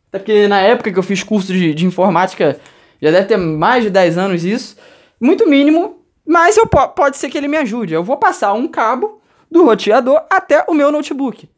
até 0.08 0.18
porque 0.18 0.48
na 0.48 0.60
época 0.60 0.90
que 0.90 0.98
eu 0.98 1.02
fiz 1.02 1.22
curso 1.22 1.52
de, 1.52 1.74
de 1.74 1.84
informática, 1.84 2.58
já 3.02 3.10
deve 3.10 3.26
ter 3.26 3.36
mais 3.36 3.84
de 3.84 3.90
10 3.90 4.16
anos 4.16 4.44
isso, 4.44 4.76
muito 5.20 5.46
mínimo, 5.48 5.97
mas 6.28 6.58
eu, 6.58 6.66
pode 6.66 7.16
ser 7.16 7.30
que 7.30 7.38
ele 7.38 7.48
me 7.48 7.56
ajude. 7.56 7.94
Eu 7.94 8.04
vou 8.04 8.19
passar 8.19 8.52
um 8.52 8.69
cabo 8.69 9.19
do 9.50 9.64
roteador 9.64 10.20
até 10.28 10.62
o 10.69 10.75
meu 10.75 10.92
notebook. 10.92 11.48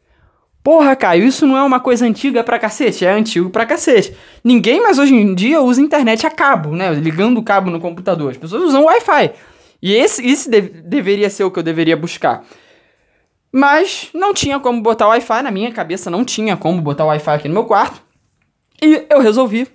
Porra, 0.63 0.95
Caio, 0.95 1.25
isso 1.25 1.45
não 1.45 1.57
é 1.57 1.63
uma 1.65 1.81
coisa 1.81 2.07
antiga 2.07 2.45
pra 2.45 2.57
cacete? 2.57 3.05
É 3.05 3.11
antigo 3.11 3.51
pra 3.51 3.67
cacete. 3.67 4.15
Ninguém 4.45 4.81
mais 4.81 4.97
hoje 4.97 5.13
em 5.13 5.35
dia 5.35 5.61
usa 5.61 5.81
internet 5.81 6.25
a 6.25 6.31
cabo, 6.31 6.77
né? 6.77 6.93
Ligando 6.93 7.39
o 7.39 7.43
cabo 7.43 7.69
no 7.69 7.81
computador. 7.81 8.31
As 8.31 8.37
pessoas 8.37 8.63
usam 8.63 8.85
Wi-Fi. 8.85 9.33
E 9.83 9.93
esse, 9.93 10.25
esse 10.25 10.49
de, 10.49 10.61
deveria 10.61 11.29
ser 11.29 11.43
o 11.43 11.51
que 11.51 11.59
eu 11.59 11.65
deveria 11.65 11.97
buscar. 11.97 12.45
Mas 13.53 14.11
não 14.15 14.33
tinha 14.33 14.61
como 14.61 14.81
botar 14.81 15.09
Wi-Fi 15.09 15.43
na 15.43 15.51
minha 15.51 15.73
cabeça, 15.73 16.09
não 16.09 16.25
tinha 16.25 16.57
como 16.57 16.81
botar 16.81 17.07
Wi-Fi 17.07 17.31
aqui 17.33 17.49
no 17.49 17.55
meu 17.55 17.65
quarto. 17.65 18.01
E 18.81 19.05
eu 19.11 19.19
resolvi 19.19 19.67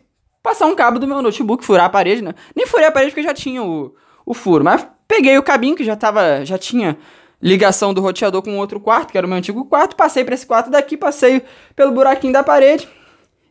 passar 0.42 0.68
um 0.68 0.75
cabo 0.75 1.00
do 1.00 1.08
meu 1.08 1.22
notebook, 1.22 1.66
furar 1.66 1.88
a 1.88 1.90
parede, 1.90 2.22
né? 2.22 2.34
Nem 2.56 2.66
furei 2.66 2.86
a 2.86 2.92
parede 2.94 3.12
porque 3.12 3.24
já 3.24 3.34
tinha 3.34 3.62
o, 3.62 3.94
o 4.25 4.34
furo, 4.34 4.63
mas 4.63 4.88
peguei 5.08 5.38
o 5.38 5.44
cabinho 5.44 5.75
que 5.75 5.84
já 5.84 5.96
tava, 5.96 6.44
já 6.44 6.58
tinha 6.58 6.98
ligação 7.41 7.94
do 7.94 8.01
roteador 8.01 8.41
com 8.41 8.58
outro 8.58 8.79
quarto, 8.79 9.12
que 9.12 9.17
era 9.17 9.27
o 9.27 9.29
meu 9.29 9.38
antigo 9.38 9.65
quarto, 9.65 9.96
passei 9.96 10.24
para 10.24 10.34
esse 10.34 10.46
quarto 10.46 10.70
daqui, 10.70 10.98
passei 10.98 11.44
pelo 11.75 11.91
buraquinho 11.91 12.34
da 12.34 12.44
parede 12.44 12.88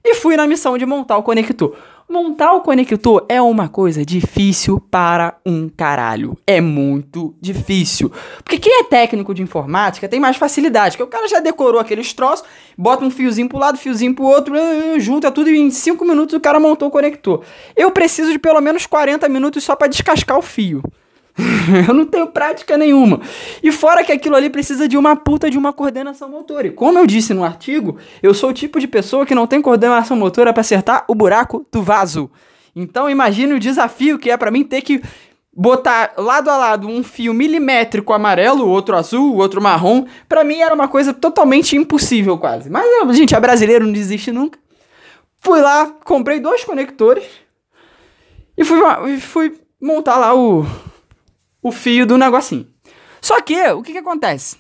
e 0.05 0.15
fui 0.15 0.37
na 0.37 0.47
missão 0.47 0.77
de 0.77 0.85
montar 0.85 1.17
o 1.17 1.23
conector. 1.23 1.77
Montar 2.07 2.53
o 2.53 2.61
conector 2.61 3.25
é 3.31 3.41
uma 3.41 3.67
coisa 3.67 4.05
difícil 4.05 4.79
para 4.79 5.39
um 5.45 5.71
caralho. 5.71 6.37
É 6.47 6.61
muito 6.61 7.35
difícil. 7.41 8.13
Porque 8.43 8.59
quem 8.59 8.81
é 8.81 8.85
técnico 8.85 9.33
de 9.33 9.43
informática 9.43 10.07
tem 10.07 10.21
mais 10.21 10.37
facilidade. 10.37 10.97
Porque 10.97 11.03
o 11.03 11.19
cara 11.19 11.27
já 11.27 11.41
decorou 11.41 11.81
aqueles 11.81 12.13
troços, 12.13 12.47
bota 12.77 13.05
um 13.05 13.11
fiozinho 13.11 13.49
pro 13.49 13.59
lado, 13.59 13.79
fiozinho 13.79 14.15
pro 14.15 14.25
outro, 14.25 14.55
eh, 14.55 15.01
junta 15.01 15.31
tudo 15.31 15.49
e 15.49 15.59
em 15.59 15.71
5 15.71 16.05
minutos 16.05 16.35
o 16.35 16.41
cara 16.41 16.61
montou 16.61 16.89
o 16.89 16.91
conector. 16.91 17.43
Eu 17.75 17.91
preciso 17.91 18.31
de 18.31 18.39
pelo 18.39 18.61
menos 18.61 18.85
40 18.85 19.27
minutos 19.31 19.65
só 19.65 19.75
para 19.75 19.89
descascar 19.89 20.39
o 20.39 20.43
fio. 20.43 20.83
eu 21.89 21.95
não 21.95 22.07
tenho 22.07 22.29
prática 22.29 22.77
nenhuma. 22.77 23.21
E 23.63 23.73
fora 23.73 24.05
que 24.05 24.13
aquilo 24.13 24.37
ali 24.37 24.49
precisa 24.49 24.87
de 24.87 24.97
uma 24.97 25.17
puta 25.17 25.51
de 25.51 25.59
uma 25.59 25.73
coordenação 25.73 26.29
motora. 26.29 26.69
E 26.69 26.71
como 26.71 26.99
eu 26.99 27.07
disse 27.07 27.35
no 27.35 27.45
artigo, 27.45 27.99
eu 28.23 28.33
sou 28.33 28.51
o 28.51 28.55
tipo 28.55 28.79
de 28.79 28.87
pessoa 28.87 29.27
que 29.27 29.35
não 29.35 29.47
tem 29.47 29.61
coordenação 29.61 30.17
motora 30.17 30.53
para 30.53 30.61
acertar 30.61 31.05
o 31.09 31.15
buraco 31.15 31.67
do 31.73 31.83
vaso. 31.83 32.31
Então 32.75 33.11
imagine 33.11 33.55
o 33.55 33.61
desafio 33.61 34.19
que 34.19 34.31
é 34.31 34.37
para 34.37 34.51
mim 34.51 34.65
ter 34.65 34.83
que 34.83 35.03
botar 35.57 36.15
lado 36.17 36.51
a 36.51 36.57
lado 36.57 36.89
um 36.89 37.03
fio 37.03 37.33
milimétrico 37.33 38.13
amarelo, 38.13 38.69
outro 38.69 38.97
azul, 38.97 39.37
outro 39.37 39.61
marrom. 39.61 40.05
Para 40.29 40.45
mim 40.45 40.61
era 40.61 40.75
uma 40.75 40.89
coisa 40.89 41.13
totalmente 41.13 41.77
impossível 41.77 42.39
quase. 42.39 42.71
Mas 42.71 43.17
gente, 43.17 43.35
a 43.35 43.41
brasileiro 43.41 43.85
não 43.85 43.93
desiste 43.93 44.31
nunca. 44.31 44.59
Fui 45.41 45.61
lá, 45.61 45.93
comprei 46.05 46.41
dois 46.41 46.65
conectores 46.65 47.25
e 48.57 48.65
fui, 48.65 48.79
fui 49.19 49.61
montar 49.81 50.17
lá 50.17 50.35
o 50.35 50.65
o 51.65 51.73
fio 51.73 52.07
do 52.07 52.19
negocinho. 52.19 52.69
Só 53.23 53.41
que, 53.41 53.59
o 53.71 53.83
que, 53.83 53.93
que 53.93 53.99
acontece? 53.99 54.59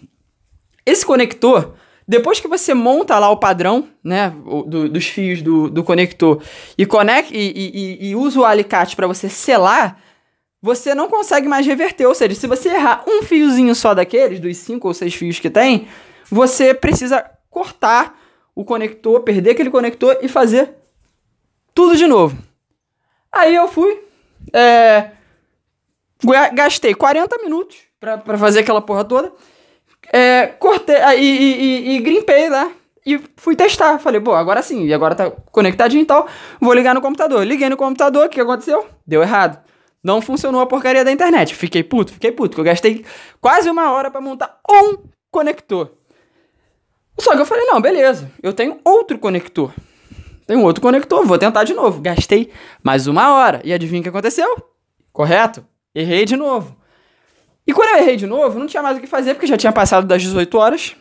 Esse 0.86 1.04
conector, 1.04 1.74
depois 2.08 2.40
que 2.40 2.48
você 2.48 2.72
monta 2.72 3.18
lá 3.18 3.30
o 3.30 3.36
padrão, 3.36 3.88
né, 4.02 4.30
do, 4.66 4.88
dos 4.88 5.06
fios 5.06 5.42
do, 5.42 5.68
do 5.68 5.84
conector 5.84 6.42
e, 6.78 6.86
conecta, 6.86 7.36
e, 7.36 7.52
e, 7.54 8.08
e 8.08 8.16
usa 8.16 8.40
o 8.40 8.44
alicate 8.44 8.96
para 8.96 9.06
você 9.06 9.28
selar, 9.28 10.02
você 10.62 10.94
não 10.94 11.10
consegue 11.10 11.46
mais 11.46 11.66
reverter. 11.66 12.06
Ou 12.06 12.14
seja, 12.14 12.34
se 12.34 12.46
você 12.46 12.70
errar 12.70 13.04
um 13.06 13.22
fiozinho 13.22 13.74
só 13.74 13.92
daqueles, 13.92 14.40
dos 14.40 14.56
cinco 14.56 14.88
ou 14.88 14.94
seis 14.94 15.14
fios 15.14 15.38
que 15.38 15.50
tem, 15.50 15.86
você 16.30 16.72
precisa 16.72 17.22
cortar 17.50 18.18
o 18.54 18.64
conector, 18.64 19.20
perder 19.20 19.50
aquele 19.50 19.70
conector 19.70 20.16
e 20.22 20.28
fazer 20.28 20.74
tudo 21.74 21.96
de 21.96 22.06
novo. 22.06 22.38
Aí 23.30 23.54
eu 23.54 23.68
fui, 23.68 24.00
é, 24.54 25.10
gastei 26.52 26.94
40 26.94 27.38
minutos 27.42 27.76
para 28.00 28.38
fazer 28.38 28.60
aquela 28.60 28.80
porra 28.80 29.04
toda. 29.04 29.32
É, 30.12 30.46
cortei 30.46 30.96
e, 30.96 31.20
e, 31.20 31.62
e, 31.92 31.96
e 31.96 32.00
grimpei 32.00 32.48
lá. 32.48 32.70
E 33.06 33.20
fui 33.36 33.54
testar. 33.54 33.98
Falei, 33.98 34.20
pô, 34.20 34.34
agora 34.34 34.62
sim. 34.62 34.84
E 34.84 34.94
agora 34.94 35.14
tá 35.14 35.30
conectadinho 35.30 36.02
e 36.02 36.06
tal. 36.06 36.26
Vou 36.60 36.72
ligar 36.72 36.94
no 36.94 37.00
computador. 37.00 37.44
Liguei 37.44 37.68
no 37.68 37.76
computador. 37.76 38.26
O 38.26 38.28
que 38.28 38.40
aconteceu? 38.40 38.86
Deu 39.06 39.22
errado. 39.22 39.62
Não 40.02 40.20
funcionou 40.20 40.60
a 40.60 40.66
porcaria 40.66 41.04
da 41.04 41.12
internet. 41.12 41.54
Fiquei 41.54 41.82
puto, 41.82 42.12
fiquei 42.12 42.32
puto. 42.32 42.50
Porque 42.50 42.60
eu 42.60 42.64
gastei 42.64 43.04
quase 43.40 43.68
uma 43.68 43.92
hora 43.92 44.10
para 44.10 44.20
montar 44.20 44.58
um 44.68 44.96
conector. 45.30 45.92
Só 47.18 47.34
que 47.34 47.40
eu 47.40 47.46
falei, 47.46 47.64
não, 47.66 47.80
beleza. 47.80 48.30
Eu 48.42 48.52
tenho 48.52 48.78
outro 48.84 49.18
conector. 49.18 49.72
Tenho 50.46 50.62
outro 50.62 50.82
conector. 50.82 51.24
Vou 51.26 51.38
tentar 51.38 51.64
de 51.64 51.74
novo. 51.74 52.00
Gastei 52.00 52.50
mais 52.82 53.06
uma 53.06 53.34
hora. 53.34 53.60
E 53.64 53.72
adivinha 53.72 54.00
o 54.00 54.02
que 54.02 54.08
aconteceu? 54.08 54.68
Correto? 55.12 55.64
Errei 55.94 56.24
de 56.24 56.36
novo. 56.36 56.76
E 57.66 57.72
quando 57.72 57.90
eu 57.90 58.02
errei 58.02 58.16
de 58.16 58.26
novo, 58.26 58.58
não 58.58 58.66
tinha 58.66 58.82
mais 58.82 58.98
o 58.98 59.00
que 59.00 59.06
fazer, 59.06 59.34
porque 59.34 59.46
já 59.46 59.56
tinha 59.56 59.72
passado 59.72 60.06
das 60.06 60.22
18 60.22 60.58
horas, 60.58 60.96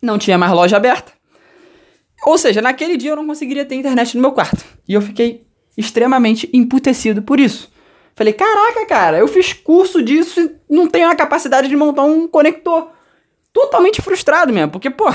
não 0.00 0.18
tinha 0.18 0.38
mais 0.38 0.52
loja 0.52 0.76
aberta. 0.76 1.12
Ou 2.24 2.38
seja, 2.38 2.62
naquele 2.62 2.96
dia 2.96 3.10
eu 3.10 3.16
não 3.16 3.26
conseguiria 3.26 3.64
ter 3.64 3.74
internet 3.74 4.14
no 4.14 4.22
meu 4.22 4.32
quarto. 4.32 4.64
E 4.86 4.94
eu 4.94 5.02
fiquei 5.02 5.46
extremamente 5.76 6.48
emputecido 6.52 7.22
por 7.22 7.40
isso. 7.40 7.70
Falei, 8.14 8.32
caraca, 8.32 8.84
cara, 8.86 9.18
eu 9.18 9.28
fiz 9.28 9.52
curso 9.52 10.02
disso 10.02 10.40
e 10.40 10.50
não 10.68 10.86
tenho 10.86 11.08
a 11.08 11.16
capacidade 11.16 11.68
de 11.68 11.76
montar 11.76 12.02
um 12.02 12.28
conector. 12.28 12.90
Totalmente 13.52 14.02
frustrado 14.02 14.52
mesmo, 14.52 14.70
porque, 14.70 14.90
pô, 14.90 15.08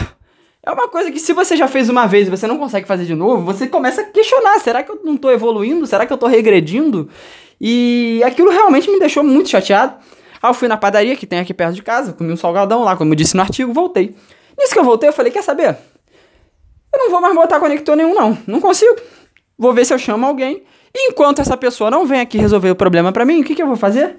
é 0.66 0.72
uma 0.72 0.88
coisa 0.88 1.12
que 1.12 1.20
se 1.20 1.32
você 1.32 1.56
já 1.56 1.68
fez 1.68 1.88
uma 1.90 2.08
vez 2.08 2.28
e 2.28 2.32
você 2.32 2.48
não 2.48 2.58
consegue 2.58 2.88
fazer 2.88 3.06
de 3.06 3.14
novo, 3.14 3.46
você 3.46 3.68
começa 3.68 4.02
a 4.02 4.06
questionar: 4.06 4.60
será 4.60 4.82
que 4.82 4.92
eu 4.92 5.00
não 5.04 5.16
tô 5.16 5.30
evoluindo? 5.30 5.86
Será 5.86 6.06
que 6.06 6.12
eu 6.12 6.18
tô 6.18 6.26
regredindo? 6.26 7.10
E 7.60 8.22
aquilo 8.26 8.52
realmente 8.52 8.90
me 8.90 9.00
deixou 9.00 9.24
muito 9.24 9.50
chateado. 9.50 9.96
Aí 10.42 10.50
eu 10.50 10.54
fui 10.54 10.68
na 10.68 10.78
padaria 10.78 11.16
que 11.16 11.26
tem 11.26 11.40
aqui 11.40 11.54
perto 11.54 11.76
de 11.76 11.82
casa, 11.82 12.14
comi 12.14 12.32
um 12.32 12.38
salgadão 12.38 12.84
lá, 12.84 12.96
como 12.96 13.12
eu 13.12 13.16
disse 13.16 13.36
no 13.36 13.42
artigo, 13.42 13.74
voltei. 13.74 14.16
Nisso 14.58 14.74
que 14.74 14.80
eu 14.80 14.84
voltei, 14.84 15.10
eu 15.10 15.14
falei: 15.14 15.32
quer 15.32 15.44
saber? 15.44 15.78
Eu 16.94 17.00
não 17.00 17.10
vou 17.10 17.20
mais 17.20 17.36
botar 17.36 17.60
conector 17.60 17.96
nenhum, 17.96 18.14
não. 18.14 18.38
Não 18.48 18.62
consigo. 18.62 18.96
Vou 19.58 19.74
ver 19.74 19.86
se 19.86 19.94
eu 19.94 20.00
chamo 20.00 20.26
alguém. 20.26 20.64
E 20.94 21.10
enquanto 21.10 21.42
essa 21.42 21.58
pessoa 21.58 21.92
não 21.92 22.06
vem 22.06 22.22
aqui 22.22 22.38
resolver 22.38 22.70
o 22.70 22.76
problema 22.76 23.12
para 23.12 23.26
mim, 23.26 23.42
o 23.42 23.44
que, 23.44 23.54
que 23.54 23.62
eu 23.62 23.68
vou 23.68 23.76
fazer? 23.76 24.18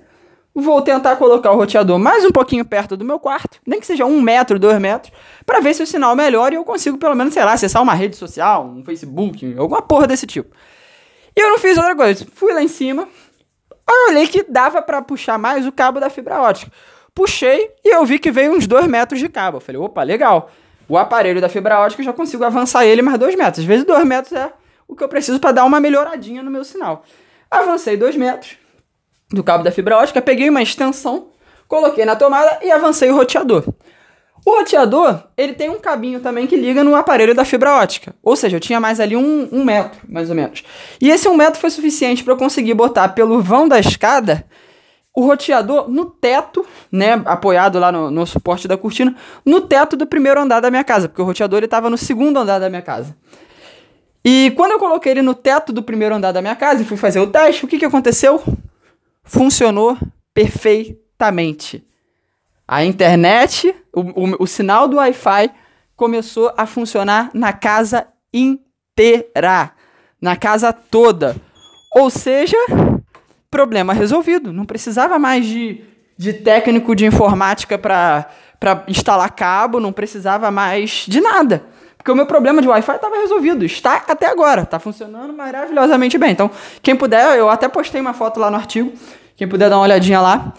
Vou 0.55 0.81
tentar 0.83 1.17
colocar 1.17 1.53
o 1.53 1.57
roteador 1.57 1.99
mais 1.99 2.25
um 2.25 2.31
pouquinho 2.31 2.65
perto 2.65 2.97
do 2.97 3.05
meu 3.05 3.19
quarto, 3.19 3.59
nem 3.67 3.79
que 3.79 3.87
seja 3.87 4.05
um 4.07 4.21
metro, 4.21 4.59
dois 4.59 4.79
metros, 4.79 5.13
para 5.45 5.61
ver 5.61 5.75
se 5.75 5.83
o 5.83 5.87
sinal 5.87 6.17
melhora 6.17 6.55
e 6.55 6.57
eu 6.57 6.65
consigo 6.65 6.97
pelo 6.97 7.15
menos, 7.15 7.35
sei 7.35 7.45
lá, 7.45 7.53
acessar 7.53 7.83
uma 7.83 7.95
rede 7.95 8.17
social, 8.17 8.67
um 8.67 8.83
Facebook, 8.83 9.55
alguma 9.59 9.83
porra 9.83 10.07
desse 10.07 10.27
tipo. 10.27 10.55
E 11.37 11.41
eu 11.41 11.51
não 11.51 11.59
fiz 11.59 11.77
outra 11.77 11.95
coisa. 11.95 12.27
Fui 12.35 12.55
lá 12.55 12.63
em 12.63 12.69
cima, 12.69 13.07
eu 13.89 14.11
olhei 14.11 14.27
que 14.27 14.43
dava 14.43 14.83
para 14.83 15.01
puxar 15.03 15.39
mais 15.39 15.67
o 15.67 15.73
cabo 15.73 16.01
da 16.01 16.11
fibra 16.11 16.41
ótica. 16.41 16.73
Puxei 17.15 17.71
e 17.85 17.95
eu 17.95 18.05
vi 18.05 18.19
que 18.19 18.31
veio 18.31 18.53
uns 18.53 18.67
dois 18.67 18.87
metros 18.87 19.21
de 19.21 19.29
cabo. 19.29 19.57
Eu 19.57 19.61
falei, 19.61 19.81
opa, 19.81 20.03
legal. 20.03 20.51
O 20.89 20.99
aparelho 20.99 21.41
da 21.41 21.49
fibra 21.49 21.81
ótica 21.81 22.03
eu 22.03 22.07
já 22.07 22.13
consigo 22.13 22.45
avançar 22.45 22.85
ele 22.85 23.03
mais 23.03 23.19
dois 23.19 23.35
metros. 23.35 23.61
Às 23.61 23.65
vezes 23.65 23.85
dois 23.85 24.05
metros 24.05 24.33
é 24.33 24.53
o 24.87 24.95
que 24.95 25.03
eu 25.03 25.09
preciso 25.09 25.41
para 25.41 25.53
dar 25.53 25.65
uma 25.65 25.81
melhoradinha 25.81 26.43
no 26.43 26.51
meu 26.51 26.65
sinal. 26.65 27.05
Avancei 27.51 27.97
dois 27.97 28.17
metros 28.17 28.57
do 29.31 29.43
cabo 29.43 29.65
da 29.65 29.73
fibra 29.73 29.97
ótica, 29.97 30.23
peguei 30.23 30.49
uma 30.49 30.63
extensão, 30.63 31.29
coloquei 31.67 32.05
na 32.05 32.15
tomada 32.15 32.61
e 32.63 32.71
avancei 32.71 33.11
o 33.11 33.17
roteador. 33.17 33.65
O 34.47 34.59
roteador, 34.59 35.25
ele 35.37 35.55
tem 35.55 35.69
um 35.69 35.81
cabinho 35.81 36.21
também 36.21 36.47
que 36.47 36.55
liga 36.55 36.85
no 36.85 36.95
aparelho 36.95 37.35
da 37.35 37.45
fibra 37.45 37.75
ótica. 37.79 38.15
Ou 38.23 38.37
seja, 38.37 38.55
eu 38.57 38.61
tinha 38.61 38.79
mais 38.79 39.01
ali 39.01 39.17
um, 39.17 39.49
um 39.51 39.65
metro, 39.65 39.99
mais 40.09 40.31
ou 40.31 40.37
menos. 40.37 40.63
E 41.01 41.11
esse 41.11 41.29
um 41.29 41.37
metro 41.37 41.61
foi 41.61 41.69
suficiente 41.69 42.23
para 42.23 42.33
eu 42.33 42.37
conseguir 42.37 42.73
botar 42.73 43.09
pelo 43.09 43.43
vão 43.43 43.67
da 43.67 43.81
escada 43.81 44.47
o 45.13 45.27
roteador 45.27 45.91
no 45.91 46.05
teto, 46.05 46.65
né, 46.93 47.21
apoiado 47.25 47.81
lá 47.81 47.91
no, 47.91 48.09
no 48.09 48.25
suporte 48.25 48.69
da 48.69 48.77
cortina, 48.77 49.17
no 49.45 49.63
teto 49.63 49.97
do 49.97 50.07
primeiro 50.07 50.41
andar 50.41 50.61
da 50.61 50.71
minha 50.71 50.85
casa, 50.85 51.09
porque 51.09 51.23
o 51.23 51.25
roteador 51.25 51.65
estava 51.65 51.91
no 51.91 51.99
segundo 51.99 52.39
andar 52.39 52.61
da 52.61 52.69
minha 52.69 52.83
casa. 52.83 53.17
E 54.25 54.53
quando 54.55 54.73
eu 54.73 54.79
coloquei 54.79 55.11
ele 55.11 55.23
no 55.23 55.35
teto 55.35 55.73
do 55.73 55.83
primeiro 55.83 56.15
andar 56.15 56.31
da 56.31 56.41
minha 56.41 56.55
casa 56.55 56.83
e 56.83 56.85
fui 56.85 56.97
fazer 56.97 57.19
o 57.19 57.27
teste, 57.27 57.65
o 57.65 57.69
que, 57.69 57.79
que 57.79 57.85
aconteceu? 57.85 58.41
Funcionou 59.25 59.99
perfeitamente. 60.33 61.85
A 62.69 62.85
internet, 62.85 63.75
o, 63.95 64.01
o, 64.01 64.37
o 64.41 64.47
sinal 64.47 64.89
do 64.89 64.97
Wi-Fi 64.97 65.51
começou 65.95 66.53
a 66.57 66.67
funcionar 66.67 67.31
na 67.33 67.53
casa 67.53 68.07
inteira, 68.33 69.71
na 70.21 70.37
casa 70.37 70.73
toda. 70.73 71.37
Ou 71.95 72.11
seja, 72.11 72.59
problema 73.51 73.93
resolvido. 73.93 74.53
Não 74.53 74.65
precisava 74.65 75.19
mais 75.19 75.47
de, 75.47 75.83
de 76.19 76.33
técnico 76.33 76.95
de 76.95 77.07
informática 77.07 77.79
para 77.79 78.29
instalar 78.89 79.31
cabo, 79.31 79.81
não 79.81 79.93
precisava 79.93 80.51
mais 80.51 81.07
de 81.07 81.21
nada. 81.21 81.65
Porque 81.97 82.11
o 82.11 82.15
meu 82.15 82.27
problema 82.27 82.61
de 82.61 82.69
Wi-Fi 82.69 82.97
estava 82.97 83.17
resolvido. 83.17 83.65
Está 83.65 84.05
até 84.07 84.27
agora. 84.27 84.63
Está 84.63 84.79
funcionando 84.79 85.33
maravilhosamente 85.33 86.19
bem. 86.19 86.33
Então, 86.33 86.51
quem 86.83 86.95
puder, 86.95 87.39
eu 87.39 87.49
até 87.49 87.69
postei 87.69 88.01
uma 88.01 88.13
foto 88.13 88.39
lá 88.39 88.51
no 88.51 88.57
artigo. 88.57 88.93
Quem 89.37 89.49
puder 89.49 89.71
dar 89.71 89.77
uma 89.77 89.85
olhadinha 89.85 90.21
lá. 90.21 90.53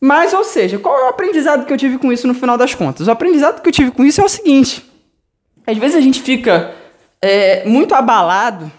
Mas, 0.00 0.32
ou 0.32 0.44
seja, 0.44 0.78
qual 0.78 0.96
é 0.98 1.04
o 1.04 1.08
aprendizado 1.08 1.66
que 1.66 1.72
eu 1.72 1.76
tive 1.76 1.98
com 1.98 2.12
isso 2.12 2.26
no 2.26 2.34
final 2.34 2.56
das 2.56 2.74
contas? 2.74 3.08
O 3.08 3.10
aprendizado 3.10 3.60
que 3.60 3.68
eu 3.68 3.72
tive 3.72 3.90
com 3.90 4.04
isso 4.04 4.20
é 4.20 4.24
o 4.24 4.28
seguinte: 4.28 4.84
às 5.66 5.76
vezes 5.76 5.96
a 5.96 6.00
gente 6.00 6.22
fica 6.22 6.74
é, 7.20 7.64
muito 7.66 7.94
abalado 7.94 8.70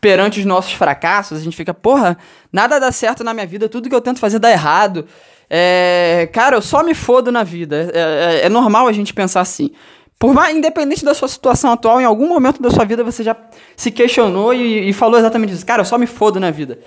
perante 0.00 0.40
os 0.40 0.46
nossos 0.46 0.72
fracassos, 0.72 1.38
a 1.38 1.40
gente 1.40 1.56
fica, 1.56 1.72
porra, 1.72 2.16
nada 2.52 2.78
dá 2.78 2.92
certo 2.92 3.24
na 3.24 3.32
minha 3.32 3.46
vida, 3.46 3.68
tudo 3.68 3.88
que 3.88 3.94
eu 3.94 4.00
tento 4.00 4.20
fazer 4.20 4.38
dá 4.38 4.50
errado. 4.50 5.06
É, 5.48 6.28
cara, 6.32 6.56
eu 6.56 6.62
só 6.62 6.82
me 6.82 6.94
fodo 6.94 7.30
na 7.30 7.42
vida. 7.42 7.90
É, 7.92 8.40
é, 8.42 8.46
é 8.46 8.48
normal 8.48 8.86
a 8.86 8.92
gente 8.92 9.14
pensar 9.14 9.40
assim. 9.40 9.70
Por 10.18 10.32
mais, 10.32 10.56
independente 10.56 11.04
da 11.04 11.12
sua 11.14 11.28
situação 11.28 11.72
atual, 11.72 12.00
em 12.00 12.04
algum 12.04 12.28
momento 12.28 12.62
da 12.62 12.70
sua 12.70 12.84
vida 12.84 13.04
você 13.04 13.22
já 13.22 13.36
se 13.76 13.90
questionou 13.90 14.54
e, 14.54 14.88
e 14.88 14.92
falou 14.92 15.18
exatamente 15.18 15.52
isso. 15.52 15.66
Cara, 15.66 15.82
eu 15.82 15.86
só 15.86 15.98
me 15.98 16.06
fodo 16.06 16.40
na 16.40 16.50
vida. 16.50 16.78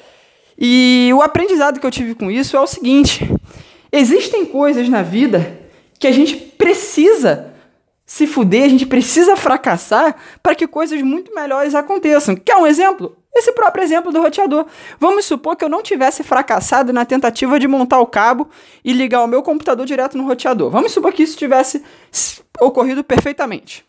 E 0.57 1.11
o 1.13 1.21
aprendizado 1.21 1.79
que 1.79 1.85
eu 1.85 1.91
tive 1.91 2.15
com 2.15 2.31
isso 2.31 2.57
é 2.57 2.59
o 2.59 2.67
seguinte: 2.67 3.29
existem 3.91 4.45
coisas 4.45 4.89
na 4.89 5.01
vida 5.01 5.59
que 5.99 6.07
a 6.07 6.11
gente 6.11 6.35
precisa 6.35 7.53
se 8.05 8.25
fuder, 8.25 8.63
a 8.63 8.69
gente 8.69 8.85
precisa 8.85 9.35
fracassar 9.35 10.15
para 10.41 10.55
que 10.55 10.65
coisas 10.65 11.01
muito 11.01 11.35
melhores 11.35 11.75
aconteçam. 11.75 12.35
Quer 12.35 12.55
um 12.55 12.65
exemplo? 12.65 13.17
Esse 13.35 13.51
próprio 13.51 13.83
exemplo 13.83 14.11
do 14.11 14.21
roteador. 14.21 14.65
Vamos 14.97 15.25
supor 15.25 15.55
que 15.55 15.63
eu 15.63 15.69
não 15.69 15.83
tivesse 15.83 16.23
fracassado 16.23 16.91
na 16.91 17.05
tentativa 17.05 17.59
de 17.59 17.67
montar 17.67 17.99
o 17.99 18.07
cabo 18.07 18.49
e 18.83 18.93
ligar 18.93 19.23
o 19.23 19.27
meu 19.27 19.43
computador 19.43 19.85
direto 19.85 20.17
no 20.17 20.25
roteador. 20.25 20.71
Vamos 20.71 20.91
supor 20.91 21.13
que 21.13 21.21
isso 21.21 21.37
tivesse 21.37 21.83
ocorrido 22.59 23.03
perfeitamente. 23.03 23.85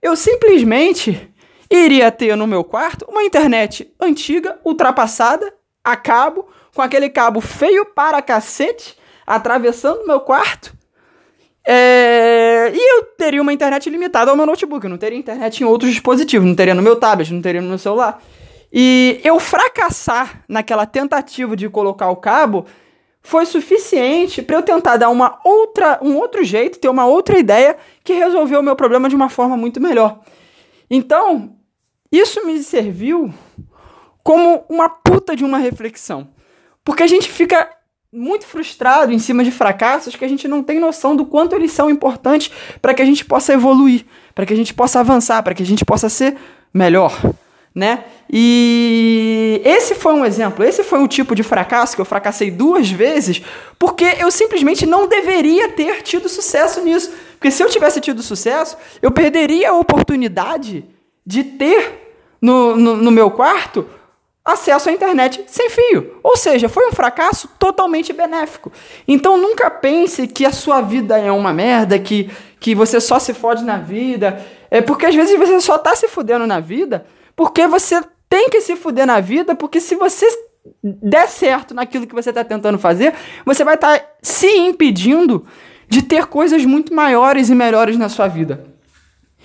Eu 0.00 0.14
simplesmente 0.14 1.28
iria 1.70 2.12
ter 2.12 2.36
no 2.36 2.46
meu 2.46 2.62
quarto 2.62 3.06
uma 3.08 3.24
internet 3.24 3.90
antiga, 3.98 4.60
ultrapassada, 4.62 5.52
a 5.84 5.94
cabo, 5.94 6.48
com 6.74 6.80
aquele 6.80 7.10
cabo 7.10 7.40
feio 7.40 7.84
para 7.84 8.22
cacete, 8.22 8.96
atravessando 9.26 10.06
meu 10.06 10.20
quarto. 10.20 10.74
É... 11.66 12.72
E 12.74 12.96
eu 12.96 13.04
teria 13.16 13.40
uma 13.40 13.52
internet 13.52 13.88
limitada 13.88 14.30
ao 14.30 14.36
meu 14.36 14.46
notebook. 14.46 14.84
Eu 14.84 14.90
não 14.90 14.98
teria 14.98 15.18
internet 15.18 15.60
em 15.60 15.64
outros 15.64 15.90
dispositivos. 15.90 16.46
Não 16.46 16.54
teria 16.54 16.74
no 16.74 16.82
meu 16.82 16.96
tablet, 16.96 17.32
não 17.32 17.40
teria 17.40 17.60
no 17.60 17.68
meu 17.68 17.78
celular. 17.78 18.22
E 18.72 19.20
eu 19.22 19.38
fracassar 19.38 20.42
naquela 20.48 20.84
tentativa 20.84 21.56
de 21.56 21.68
colocar 21.68 22.10
o 22.10 22.16
cabo 22.16 22.66
foi 23.22 23.46
suficiente 23.46 24.42
para 24.42 24.56
eu 24.56 24.62
tentar 24.62 24.98
dar 24.98 25.08
uma 25.08 25.38
outra, 25.44 25.98
um 26.02 26.16
outro 26.16 26.44
jeito, 26.44 26.78
ter 26.78 26.88
uma 26.88 27.06
outra 27.06 27.38
ideia 27.38 27.76
que 28.02 28.12
resolveu 28.12 28.60
o 28.60 28.62
meu 28.62 28.76
problema 28.76 29.08
de 29.08 29.16
uma 29.16 29.30
forma 29.30 29.56
muito 29.56 29.80
melhor. 29.80 30.20
Então, 30.90 31.56
isso 32.12 32.44
me 32.44 32.62
serviu 32.62 33.32
como 34.24 34.64
uma 34.68 34.88
puta 34.88 35.36
de 35.36 35.44
uma 35.44 35.58
reflexão. 35.58 36.28
Porque 36.82 37.04
a 37.04 37.06
gente 37.06 37.28
fica 37.28 37.70
muito 38.10 38.46
frustrado 38.46 39.12
em 39.12 39.18
cima 39.18 39.44
de 39.44 39.50
fracassos 39.50 40.16
que 40.16 40.24
a 40.24 40.28
gente 40.28 40.48
não 40.48 40.62
tem 40.62 40.80
noção 40.80 41.14
do 41.14 41.26
quanto 41.26 41.54
eles 41.54 41.72
são 41.72 41.90
importantes 41.90 42.50
para 42.80 42.94
que 42.94 43.02
a 43.02 43.04
gente 43.04 43.24
possa 43.24 43.52
evoluir, 43.52 44.06
para 44.34 44.46
que 44.46 44.52
a 44.52 44.56
gente 44.56 44.72
possa 44.72 45.00
avançar, 45.00 45.42
para 45.42 45.54
que 45.54 45.62
a 45.62 45.66
gente 45.66 45.84
possa 45.84 46.08
ser 46.08 46.36
melhor. 46.72 47.12
né? 47.74 48.04
E 48.30 49.60
esse 49.64 49.96
foi 49.96 50.14
um 50.14 50.24
exemplo, 50.24 50.64
esse 50.64 50.84
foi 50.84 51.00
um 51.00 51.08
tipo 51.08 51.34
de 51.34 51.42
fracasso 51.42 51.96
que 51.96 52.00
eu 52.00 52.04
fracassei 52.04 52.50
duas 52.50 52.88
vezes, 52.88 53.42
porque 53.78 54.04
eu 54.18 54.30
simplesmente 54.30 54.86
não 54.86 55.08
deveria 55.08 55.68
ter 55.70 56.02
tido 56.02 56.28
sucesso 56.28 56.82
nisso. 56.82 57.12
Porque 57.32 57.50
se 57.50 57.62
eu 57.62 57.68
tivesse 57.68 58.00
tido 58.00 58.22
sucesso, 58.22 58.76
eu 59.02 59.10
perderia 59.10 59.70
a 59.70 59.74
oportunidade 59.74 60.84
de 61.26 61.42
ter 61.42 62.16
no, 62.40 62.76
no, 62.76 62.96
no 62.96 63.10
meu 63.10 63.30
quarto 63.30 63.86
acesso 64.44 64.90
à 64.90 64.92
internet 64.92 65.42
sem 65.46 65.70
fio. 65.70 66.18
Ou 66.22 66.36
seja, 66.36 66.68
foi 66.68 66.86
um 66.88 66.92
fracasso 66.92 67.48
totalmente 67.58 68.12
benéfico. 68.12 68.70
Então 69.08 69.38
nunca 69.38 69.70
pense 69.70 70.26
que 70.28 70.44
a 70.44 70.52
sua 70.52 70.80
vida 70.80 71.18
é 71.18 71.32
uma 71.32 71.52
merda, 71.52 71.98
que, 71.98 72.30
que 72.60 72.74
você 72.74 73.00
só 73.00 73.18
se 73.18 73.32
fode 73.32 73.64
na 73.64 73.78
vida. 73.78 74.44
É 74.70 74.82
porque 74.82 75.06
às 75.06 75.14
vezes 75.14 75.38
você 75.38 75.60
só 75.60 75.78
tá 75.78 75.96
se 75.96 76.08
fudendo 76.08 76.46
na 76.46 76.60
vida 76.60 77.06
porque 77.36 77.66
você 77.66 78.00
tem 78.28 78.48
que 78.48 78.60
se 78.60 78.76
fuder 78.76 79.06
na 79.06 79.20
vida, 79.20 79.54
porque 79.54 79.80
se 79.80 79.94
você 79.96 80.26
der 80.82 81.28
certo 81.28 81.74
naquilo 81.74 82.06
que 82.06 82.14
você 82.14 82.30
está 82.30 82.44
tentando 82.44 82.78
fazer, 82.78 83.14
você 83.44 83.64
vai 83.64 83.74
estar 83.74 83.98
tá 83.98 84.04
se 84.22 84.46
impedindo 84.46 85.44
de 85.88 86.02
ter 86.02 86.26
coisas 86.26 86.64
muito 86.64 86.94
maiores 86.94 87.50
e 87.50 87.54
melhores 87.54 87.96
na 87.96 88.08
sua 88.08 88.28
vida. 88.28 88.73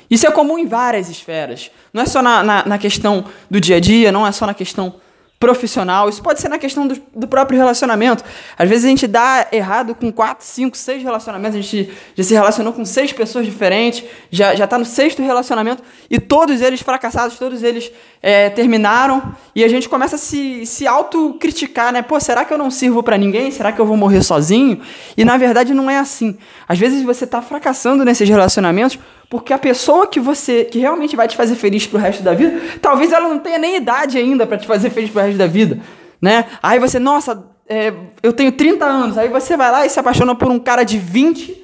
Isso 0.10 0.25
é 0.25 0.32
comum 0.32 0.58
em 0.58 0.66
várias 0.66 1.10
esferas. 1.10 1.70
Não 1.94 2.01
é 2.04 2.06
só 2.06 2.22
na, 2.22 2.44
na, 2.44 2.66
na 2.66 2.78
questão 2.78 3.25
do 3.50 3.60
dia 3.60 3.78
a 3.78 3.80
dia, 3.80 4.12
não 4.12 4.25
é 4.25 4.32
só 4.32 4.46
na 4.46 4.54
questão 4.54 4.96
profissional, 5.39 6.10
isso 6.10 6.22
pode 6.22 6.42
ser 6.42 6.50
na 6.50 6.60
questão 6.60 6.86
do, 6.86 7.01
do, 7.16 7.25
próprio 7.25 7.58
relacionamento. 7.58 8.25
Às 8.58 8.68
vezes 8.68 8.84
a 8.84 8.89
gente 8.89 9.08
dá 9.08 9.48
errado 9.54 9.96
com 9.96 10.12
quatro, 10.12 10.46
cinco, 10.46 10.75
seis 10.75 11.01
relacionamentos, 11.01 11.58
a 11.58 11.62
gente 11.62 11.89
já 12.13 12.24
se 12.25 12.34
relacionou 12.34 12.74
com 12.74 12.84
seis 12.84 13.13
pessoas 13.13 13.46
diferentes, 13.46 14.04
já, 14.30 14.54
já 14.54 14.68
tá 14.68 14.78
no 14.78 14.84
sexto 14.84 15.22
relacionamento, 15.22 15.82
e 16.10 16.20
todos 16.20 16.60
eles 16.60 16.82
fracassados, 16.82 17.39
todos 17.39 17.63
eles 17.63 17.89
é, 18.22 18.50
terminaram, 18.50 19.34
e 19.56 19.63
a 19.63 19.70
gente 19.70 19.88
começa 19.88 20.18
a 20.18 20.20
se, 20.20 20.66
se 20.66 20.86
autocriticar, 20.86 21.94
né? 21.94 22.01
Pô, 22.01 22.20
será 22.20 22.44
que 22.44 22.54
eu 22.54 22.58
não 22.58 22.70
sirvo 22.70 23.01
para 23.01 23.18
ninguém? 23.18 23.50
Será 23.50 23.72
que 23.72 23.80
eu 23.80 23.86
vou 23.86 23.96
morrer 23.96 24.22
sozinho? 24.22 24.82
E 25.16 25.24
na 25.24 25.38
verdade 25.38 25.74
não 25.74 25.89
é 25.89 26.00
assim. 26.00 26.38
Às 26.68 26.78
vezes 26.78 27.01
você 27.01 27.25
tá 27.25 27.42
fracassando 27.42 28.04
nesses 28.04 28.28
relacionamentos 28.28 29.00
porque 29.29 29.53
a 29.53 29.57
pessoa 29.59 30.07
que 30.07 30.19
você 30.19 30.65
que 30.65 30.79
realmente 30.79 31.15
vai 31.15 31.27
te 31.27 31.38
fazer 31.38 31.55
feliz 31.55 31.86
pro 31.86 32.00
resto 32.00 32.24
da 32.24 32.33
vida, 32.33 32.59
talvez 32.81 33.12
ela 33.12 33.29
não 33.29 33.39
tenha 33.39 33.59
nem 33.59 33.75
idade 33.75 34.17
ainda 34.17 34.48
para 34.48 34.57
te 34.57 34.65
fazer 34.65 34.89
feliz 34.89 35.12
pro 35.12 35.21
resto 35.21 35.38
da 35.38 35.45
vida, 35.45 35.79
né? 36.19 36.45
Aí 36.63 36.79
você, 36.79 36.98
nossa, 36.98 37.45
é, 37.67 37.93
eu 38.24 38.33
tenho 38.33 38.51
30 38.51 38.83
anos, 38.83 39.17
aí 39.17 39.29
você 39.29 39.55
vai 39.55 39.71
lá 39.71 39.86
e 39.86 39.89
se 39.89 40.00
apaixona 40.00 40.33
por 40.33 40.50
um 40.50 40.57
cara 40.57 40.83
de 40.83 40.98
20, 40.98 41.63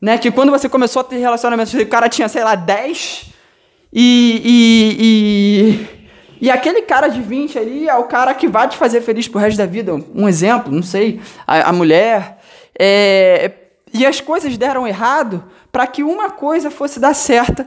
né? 0.00 0.16
Que 0.16 0.30
quando 0.30 0.50
você 0.50 0.68
começou 0.68 1.00
a 1.00 1.04
ter 1.04 1.16
relacionamento, 1.16 1.76
o 1.76 1.86
cara 1.86 2.08
tinha, 2.08 2.28
sei 2.28 2.44
lá, 2.44 2.54
10. 2.54 3.32
E, 3.92 4.40
e, 4.44 4.96
e, 6.40 6.46
e 6.46 6.50
aquele 6.50 6.82
cara 6.82 7.08
de 7.08 7.20
20 7.20 7.58
ali 7.58 7.88
é 7.88 7.94
o 7.96 8.04
cara 8.04 8.32
que 8.32 8.46
vai 8.46 8.68
te 8.68 8.76
fazer 8.76 9.00
feliz 9.00 9.26
pro 9.26 9.40
resto 9.40 9.58
da 9.58 9.66
vida. 9.66 9.92
Um 10.14 10.28
exemplo, 10.28 10.72
não 10.72 10.82
sei. 10.82 11.20
A, 11.46 11.68
a 11.68 11.72
mulher. 11.72 12.38
É, 12.78 13.50
e 13.92 14.06
as 14.06 14.20
coisas 14.20 14.56
deram 14.56 14.86
errado 14.86 15.44
para 15.70 15.86
que 15.86 16.02
uma 16.02 16.30
coisa 16.30 16.70
fosse 16.70 16.98
dar 16.98 17.14
certa 17.14 17.66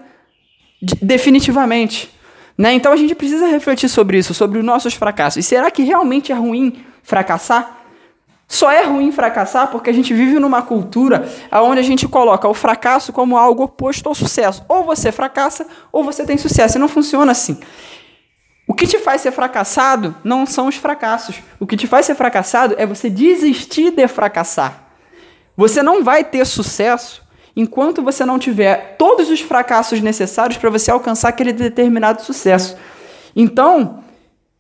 definitivamente. 1.02 2.14
Né? 2.58 2.74
Então 2.74 2.92
a 2.92 2.96
gente 2.96 3.14
precisa 3.14 3.48
refletir 3.48 3.90
sobre 3.90 4.18
isso, 4.18 4.34
sobre 4.34 4.60
os 4.60 4.66
nossos 4.66 4.94
fracassos. 4.94 5.38
E 5.38 5.44
será 5.44 5.70
que 5.70 5.84
realmente 5.84 6.32
é 6.32 6.36
ruim 6.36 6.84
fracassar? 7.04 7.82
Só 8.48 8.72
é 8.72 8.84
ruim 8.84 9.12
fracassar 9.12 9.70
porque 9.70 9.90
a 9.90 9.94
gente 9.94 10.14
vive 10.14 10.40
numa 10.40 10.62
cultura 10.62 11.28
onde 11.52 11.80
a 11.80 11.84
gente 11.84 12.08
coloca 12.08 12.48
o 12.48 12.54
fracasso 12.54 13.12
como 13.12 13.38
algo 13.38 13.64
oposto 13.64 14.08
ao 14.08 14.16
sucesso. 14.16 14.64
Ou 14.68 14.84
você 14.84 15.12
fracassa 15.12 15.66
ou 15.92 16.04
você 16.04 16.24
tem 16.24 16.38
sucesso. 16.38 16.78
E 16.78 16.80
não 16.80 16.88
funciona 16.88 17.32
assim. 17.32 17.60
O 18.68 18.74
que 18.74 18.88
te 18.88 18.98
faz 18.98 19.22
ser 19.22 19.32
fracassado 19.32 20.16
não 20.24 20.46
são 20.46 20.68
os 20.68 20.76
fracassos. 20.76 21.36
O 21.60 21.68
que 21.68 21.78
te 21.78 21.88
faz 21.88 22.06
ser 22.06 22.16
fracassado 22.16 22.76
é 22.78 22.86
você 22.86 23.10
desistir 23.10 23.92
de 23.92 24.08
fracassar. 24.08 24.85
Você 25.56 25.82
não 25.82 26.04
vai 26.04 26.24
ter 26.24 26.46
sucesso 26.46 27.24
enquanto 27.56 28.04
você 28.04 28.26
não 28.26 28.38
tiver 28.38 28.96
todos 28.98 29.30
os 29.30 29.40
fracassos 29.40 30.02
necessários 30.02 30.58
para 30.58 30.70
você 30.70 30.92
alcançar 30.92 31.30
aquele 31.30 31.54
determinado 31.54 32.22
sucesso. 32.22 32.76
Então, 33.36 34.04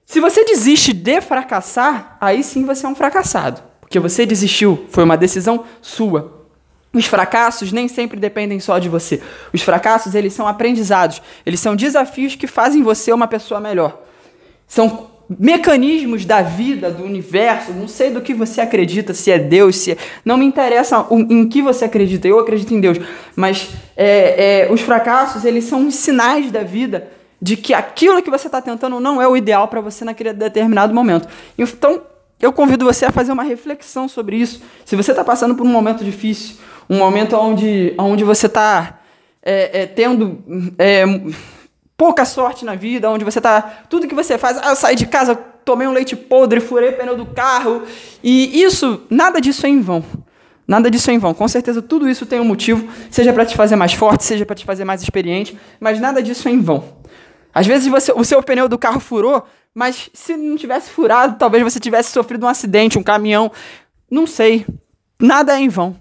se 0.06 0.20
você 0.20 0.46
desiste 0.46 0.94
de 0.94 1.20
fracassar, 1.20 2.18
aí 2.22 2.44
sim 2.44 2.64
você 2.64 2.86
é 2.86 2.90
um 2.90 2.96
fracassado, 2.96 3.62
porque 3.82 4.00
você 4.00 4.26
desistiu, 4.26 4.86
foi 4.90 5.04
uma 5.04 5.18
decisão 5.18 5.66
sua. 5.82 6.46
Os 6.94 7.06
fracassos 7.08 7.74
nem 7.74 7.90
sempre 7.90 8.18
dependem 8.18 8.60
só 8.62 8.80
de 8.80 8.88
você. 8.88 9.22
Os 9.52 9.62
fracassos, 9.62 10.16
eles 10.16 10.32
são 10.34 10.48
aprendizados, 10.48 11.22
eles 11.46 11.60
são 11.60 11.76
desafios 11.76 12.36
que 12.36 12.48
fazem 12.48 12.82
você 12.82 13.12
uma 13.12 13.28
pessoa 13.28 13.60
melhor. 13.60 14.02
São 14.66 15.10
mecanismos 15.30 16.26
da 16.26 16.42
vida, 16.42 16.92
do 16.92 17.04
universo, 17.04 17.72
não 17.72 17.88
sei 17.88 18.12
do 18.12 18.22
que 18.22 18.34
você 18.34 18.62
acredita, 18.62 19.14
se 19.14 19.32
é 19.32 19.40
Deus, 19.40 19.78
se 19.78 19.92
é... 19.92 19.98
não 20.24 20.38
me 20.38 20.46
interessa 20.46 21.06
em 21.12 21.48
que 21.48 21.62
você 21.62 21.86
acredita, 21.86 22.28
eu 22.28 22.40
acredito 22.40 22.74
em 22.74 22.80
Deus, 22.80 23.00
mas 23.36 23.70
é, 23.98 24.66
é, 24.68 24.72
os 24.72 24.82
fracassos, 24.82 25.46
eles 25.46 25.64
são 25.64 25.90
sinais 25.90 26.52
da 26.52 26.64
vida 26.64 27.10
de 27.42 27.58
que 27.58 27.74
aquilo 27.74 28.22
que 28.22 28.30
você 28.30 28.48
está 28.48 28.62
tentando 28.62 29.00
não 29.00 29.22
é 29.22 29.28
o 29.28 29.36
ideal 29.36 29.68
para 29.68 29.82
você 29.82 30.06
naquele 30.06 30.34
determinado 30.34 30.94
momento. 30.94 31.28
Então, 31.58 32.02
eu 32.40 32.52
convido 32.52 32.86
você 32.86 33.06
a 33.06 33.12
fazer 33.12 33.32
uma 33.32 33.44
reflexão 33.44 34.08
sobre 34.08 34.38
isso. 34.38 34.62
Se 34.84 34.96
você 34.96 35.12
está 35.12 35.24
passando 35.24 35.56
por 35.56 35.66
um 35.66 35.70
momento 35.70 36.04
difícil, 36.04 36.58
um 36.90 36.98
momento 36.98 37.36
onde, 37.36 37.94
onde 37.98 38.24
você 38.24 38.46
está 38.46 39.00
é, 39.42 39.82
é, 39.82 39.86
tendo 39.86 40.44
é, 40.78 41.04
pouca 41.98 42.26
sorte 42.26 42.66
na 42.66 42.76
vida, 42.76 43.10
onde 43.10 43.24
você 43.24 43.40
tá. 43.40 43.62
Tudo 43.90 44.08
que 44.08 44.16
você 44.16 44.38
faz, 44.38 44.58
ah, 44.58 44.70
eu 44.70 44.76
saí 44.76 44.96
de 44.96 45.06
casa, 45.06 45.36
tomei 45.36 45.88
um 45.88 45.92
leite 45.92 46.16
podre, 46.16 46.60
furei 46.60 46.90
o 46.90 46.94
pneu 46.94 47.16
do 47.16 47.26
carro. 47.26 47.84
E 48.24 48.62
isso, 48.62 49.04
nada 49.10 49.40
disso 49.40 49.66
é 49.66 49.70
em 49.70 49.82
vão. 49.82 50.04
Nada 50.68 50.90
disso 50.90 51.12
é 51.12 51.14
em 51.14 51.20
vão. 51.20 51.34
Com 51.34 51.48
certeza 51.48 51.82
tudo 51.82 52.10
isso 52.10 52.26
tem 52.26 52.40
um 52.40 52.46
motivo, 52.46 52.88
seja 53.10 53.32
para 53.32 53.46
te 53.46 53.56
fazer 53.56 53.76
mais 53.76 53.94
forte, 53.94 54.24
seja 54.24 54.46
para 54.46 54.56
te 54.56 54.66
fazer 54.66 54.84
mais 54.84 55.02
experiente, 55.02 55.58
mas 55.80 56.00
nada 56.00 56.22
disso 56.22 56.48
é 56.48 56.52
em 56.52 56.62
vão. 56.62 56.84
Às 57.54 57.68
vezes 57.68 57.88
você, 57.88 58.12
o 58.12 58.24
seu 58.24 58.42
pneu 58.44 58.68
do 58.68 58.78
carro 58.78 59.00
furou, 59.00 59.44
mas 59.74 60.10
se 60.14 60.36
não 60.36 60.58
tivesse 60.58 60.90
furado, 60.90 61.38
talvez 61.38 61.64
você 61.64 61.80
tivesse 61.80 62.12
sofrido 62.12 62.46
um 62.46 62.50
acidente, 62.50 62.98
um 62.98 63.04
caminhão, 63.04 63.52
não 64.10 64.28
sei. 64.28 64.66
Nada 65.20 65.56
é 65.58 65.62
em 65.62 65.70
vão. 65.70 65.96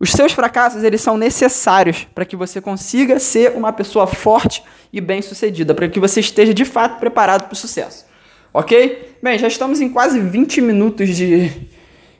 Os 0.00 0.12
seus 0.12 0.32
fracassos, 0.32 0.84
eles 0.84 1.00
são 1.00 1.16
necessários 1.16 2.06
para 2.14 2.24
que 2.24 2.36
você 2.36 2.60
consiga 2.60 3.18
ser 3.18 3.56
uma 3.56 3.72
pessoa 3.72 4.06
forte 4.06 4.62
e 4.92 5.00
bem-sucedida, 5.00 5.74
para 5.74 5.88
que 5.88 5.98
você 5.98 6.20
esteja 6.20 6.54
de 6.54 6.64
fato 6.64 7.00
preparado 7.00 7.44
para 7.44 7.52
o 7.52 7.56
sucesso. 7.56 8.06
Ok? 8.54 9.16
Bem, 9.20 9.38
já 9.38 9.48
estamos 9.48 9.80
em 9.80 9.88
quase 9.88 10.20
20 10.20 10.60
minutos 10.60 11.16
de, 11.16 11.50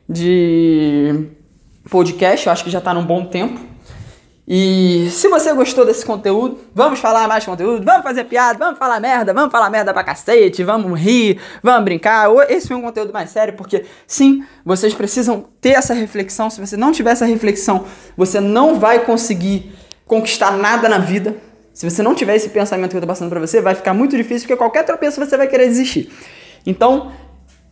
de 0.08 1.26
podcast, 1.88 2.46
eu 2.46 2.52
acho 2.52 2.64
que 2.64 2.70
já 2.70 2.78
está 2.78 2.92
num 2.92 3.04
bom 3.04 3.24
tempo. 3.26 3.60
E 4.50 5.11
se 5.11 5.28
você 5.28 5.52
gostou 5.52 5.84
desse 5.84 6.06
conteúdo, 6.06 6.58
vamos 6.74 6.98
falar 7.00 7.28
mais 7.28 7.44
conteúdo, 7.44 7.84
vamos 7.84 8.02
fazer 8.02 8.24
piada, 8.24 8.58
vamos 8.58 8.78
falar 8.78 8.98
merda, 8.98 9.34
vamos 9.34 9.52
falar 9.52 9.68
merda 9.68 9.92
pra 9.92 10.02
cacete, 10.02 10.64
vamos 10.64 10.98
rir, 10.98 11.38
vamos 11.62 11.84
brincar. 11.84 12.30
Esse 12.48 12.66
foi 12.66 12.76
um 12.78 12.80
conteúdo 12.80 13.12
mais 13.12 13.28
sério, 13.28 13.52
porque 13.52 13.84
sim, 14.06 14.42
vocês 14.64 14.94
precisam 14.94 15.44
ter 15.61 15.72
essa 15.72 15.92
reflexão. 15.92 16.48
Se 16.48 16.58
você 16.58 16.78
não 16.78 16.92
tiver 16.92 17.11
essa 17.11 17.26
reflexão, 17.26 17.84
você 18.16 18.40
não 18.40 18.80
vai 18.80 19.00
conseguir 19.00 19.70
conquistar 20.06 20.52
nada 20.52 20.88
na 20.88 20.96
vida. 20.96 21.37
Se 21.74 21.88
você 21.88 22.02
não 22.02 22.14
tiver 22.14 22.34
esse 22.34 22.48
pensamento 22.48 22.92
que 22.92 22.96
eu 22.96 23.02
tô 23.02 23.06
passando 23.06 23.28
pra 23.28 23.40
você, 23.40 23.61
vai 23.61 23.74
ficar 23.74 23.92
muito 23.92 24.16
difícil, 24.16 24.48
porque 24.48 24.56
qualquer 24.56 24.82
tropeço 24.82 25.22
você 25.22 25.37
vai 25.37 25.46
querer 25.46 25.68
desistir. 25.68 26.11
Então, 26.64 27.12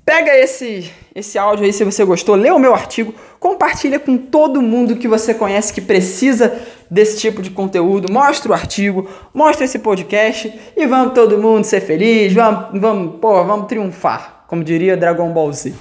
Pega 0.07 0.33
esse, 0.37 0.89
esse 1.17 1.37
áudio 1.37 1.65
aí 1.65 1.73
se 1.73 1.83
você 1.83 2.05
gostou, 2.05 2.37
lê 2.37 2.49
o 2.53 2.61
meu 2.61 2.73
artigo, 2.73 3.13
compartilha 3.41 3.99
com 3.99 4.17
todo 4.17 4.63
mundo 4.63 4.95
que 4.95 5.09
você 5.09 5.35
conhece 5.35 5.73
que 5.73 5.81
precisa 5.81 6.57
desse 6.89 7.19
tipo 7.19 7.43
de 7.43 7.51
conteúdo, 7.51 8.13
mostra 8.13 8.53
o 8.53 8.55
artigo, 8.55 9.11
mostra 9.35 9.65
esse 9.65 9.81
podcast 9.81 10.57
e 10.77 10.87
vamos 10.87 11.13
todo 11.13 11.39
mundo 11.39 11.65
ser 11.65 11.81
feliz, 11.81 12.33
vamos, 12.33 12.81
vamos, 12.81 13.21
pô, 13.21 13.45
vamos 13.45 13.67
triunfar, 13.67 14.45
como 14.47 14.63
diria 14.63 14.97
Dragon 14.97 15.29
Ball 15.33 15.53
Z. 15.53 15.75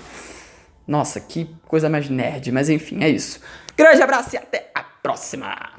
Nossa, 0.88 1.20
que 1.20 1.48
coisa 1.68 1.88
mais 1.88 2.10
nerd, 2.10 2.52
mas 2.52 2.68
enfim, 2.68 3.04
é 3.04 3.10
isso. 3.10 3.40
Grande 3.78 4.02
abraço 4.02 4.34
e 4.34 4.38
até 4.40 4.72
a 4.74 4.82
próxima! 4.82 5.70